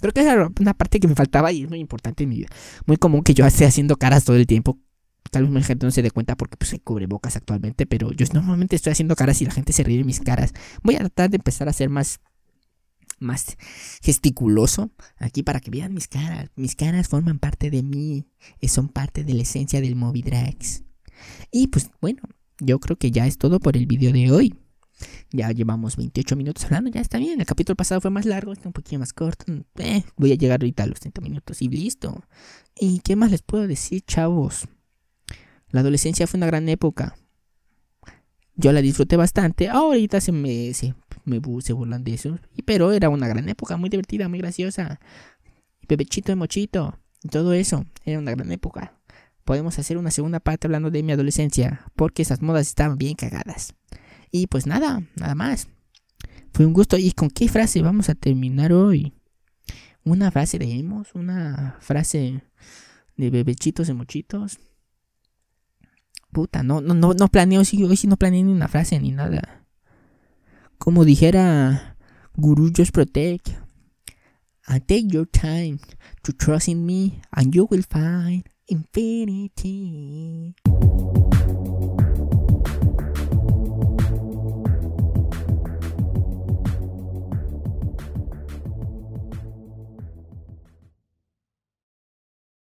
Creo 0.00 0.12
que 0.12 0.20
esa 0.20 0.48
una 0.60 0.74
parte 0.74 1.00
que 1.00 1.08
me 1.08 1.14
faltaba 1.14 1.52
y 1.52 1.62
es 1.62 1.68
muy 1.68 1.78
importante 1.78 2.24
en 2.24 2.30
mi 2.30 2.36
vida. 2.36 2.48
Muy 2.86 2.96
común 2.96 3.22
que 3.22 3.34
yo 3.34 3.46
esté 3.46 3.64
haciendo 3.66 3.96
caras 3.96 4.24
todo 4.24 4.36
el 4.36 4.46
tiempo 4.46 4.78
Tal 5.36 5.42
vez 5.42 5.52
mucha 5.52 5.66
gente 5.66 5.84
no 5.84 5.92
se 5.92 6.00
dé 6.00 6.10
cuenta 6.10 6.34
porque 6.34 6.56
pues 6.56 6.74
cubre 6.82 7.06
bocas 7.06 7.36
actualmente, 7.36 7.84
pero 7.84 8.10
yo 8.10 8.24
normalmente 8.32 8.74
estoy 8.74 8.92
haciendo 8.92 9.14
caras 9.14 9.42
y 9.42 9.44
la 9.44 9.50
gente 9.50 9.74
se 9.74 9.82
ríe 9.82 9.98
de 9.98 10.04
mis 10.04 10.18
caras. 10.18 10.54
Voy 10.82 10.94
a 10.94 11.00
tratar 11.00 11.28
de 11.28 11.36
empezar 11.36 11.68
a 11.68 11.74
ser 11.74 11.90
más 11.90 12.20
más 13.18 13.58
gesticuloso 14.02 14.92
aquí 15.18 15.42
para 15.42 15.60
que 15.60 15.70
vean 15.70 15.92
mis 15.92 16.08
caras. 16.08 16.48
Mis 16.56 16.74
caras 16.74 17.08
forman 17.08 17.38
parte 17.38 17.68
de 17.68 17.82
mí, 17.82 18.24
y 18.62 18.68
son 18.68 18.88
parte 18.88 19.24
de 19.24 19.34
la 19.34 19.42
esencia 19.42 19.82
del 19.82 19.94
Movidrax. 19.94 20.84
Y 21.50 21.66
pues 21.66 21.90
bueno, 22.00 22.22
yo 22.58 22.80
creo 22.80 22.96
que 22.96 23.10
ya 23.10 23.26
es 23.26 23.36
todo 23.36 23.60
por 23.60 23.76
el 23.76 23.84
video 23.84 24.14
de 24.14 24.32
hoy. 24.32 24.54
Ya 25.32 25.52
llevamos 25.52 25.96
28 25.98 26.34
minutos 26.34 26.64
hablando, 26.64 26.88
ya 26.88 27.02
está 27.02 27.18
bien. 27.18 27.40
El 27.40 27.46
capítulo 27.46 27.76
pasado 27.76 28.00
fue 28.00 28.10
más 28.10 28.24
largo, 28.24 28.54
está 28.54 28.70
un 28.70 28.72
poquito 28.72 28.98
más 28.98 29.12
corto. 29.12 29.44
Eh, 29.80 30.02
voy 30.16 30.32
a 30.32 30.36
llegar 30.36 30.62
ahorita 30.62 30.84
a 30.84 30.86
los 30.86 30.98
30 30.98 31.20
minutos 31.20 31.60
y 31.60 31.68
listo. 31.68 32.24
¿Y 32.74 33.00
qué 33.00 33.16
más 33.16 33.30
les 33.30 33.42
puedo 33.42 33.66
decir, 33.66 34.02
chavos? 34.06 34.66
La 35.70 35.80
adolescencia 35.80 36.26
fue 36.26 36.38
una 36.38 36.46
gran 36.46 36.68
época. 36.68 37.16
Yo 38.54 38.72
la 38.72 38.80
disfruté 38.80 39.16
bastante. 39.16 39.68
Ahorita 39.68 40.20
se 40.20 40.32
me, 40.32 40.72
se, 40.72 40.94
me 41.24 41.40
se 41.60 41.72
burlan 41.72 42.04
de 42.04 42.14
eso. 42.14 42.38
Pero 42.64 42.92
era 42.92 43.10
una 43.10 43.28
gran 43.28 43.48
época, 43.48 43.76
muy 43.76 43.90
divertida, 43.90 44.28
muy 44.28 44.38
graciosa. 44.38 44.98
Bebechito 45.88 46.32
de 46.32 46.36
mochito. 46.36 46.98
Y 47.22 47.28
todo 47.28 47.52
eso. 47.52 47.84
Era 48.04 48.18
una 48.18 48.30
gran 48.30 48.50
época. 48.52 48.98
Podemos 49.44 49.78
hacer 49.78 49.98
una 49.98 50.10
segunda 50.10 50.40
parte 50.40 50.66
hablando 50.66 50.90
de 50.90 51.02
mi 51.02 51.12
adolescencia. 51.12 51.84
Porque 51.96 52.22
esas 52.22 52.40
modas 52.40 52.66
estaban 52.66 52.96
bien 52.96 53.14
cagadas. 53.14 53.74
Y 54.30 54.46
pues 54.46 54.66
nada, 54.66 55.02
nada 55.16 55.34
más. 55.34 55.68
Fue 56.52 56.64
un 56.64 56.72
gusto. 56.72 56.96
¿Y 56.96 57.12
con 57.12 57.28
qué 57.28 57.48
frase 57.48 57.82
vamos 57.82 58.08
a 58.08 58.14
terminar 58.14 58.72
hoy? 58.72 59.12
Una 60.02 60.30
frase 60.30 60.58
de 60.58 60.72
emos, 60.72 61.14
una 61.14 61.76
frase 61.80 62.42
de 63.16 63.30
bebechitos 63.30 63.88
de 63.88 63.94
mochitos. 63.94 64.58
Puta, 66.32 66.62
no, 66.62 66.80
no, 66.80 66.94
no, 66.94 67.14
no 67.14 67.28
planeo, 67.28 67.60
hoy 67.60 67.96
sí 67.96 68.06
no 68.06 68.16
planeé 68.16 68.42
ni 68.42 68.52
una 68.52 68.68
frase 68.68 68.98
ni 69.00 69.10
nada. 69.10 69.64
Como 70.78 71.04
dijera 71.04 71.96
Guru 72.36 72.70
Just 72.76 72.92
Protect, 72.92 73.48
and 74.66 74.86
take 74.86 75.06
your 75.08 75.26
time 75.26 75.78
to 76.22 76.32
trust 76.32 76.68
in 76.68 76.84
me, 76.84 77.20
and 77.32 77.54
you 77.54 77.66
will 77.70 77.82
find 77.82 78.44
infinity. 78.66 80.54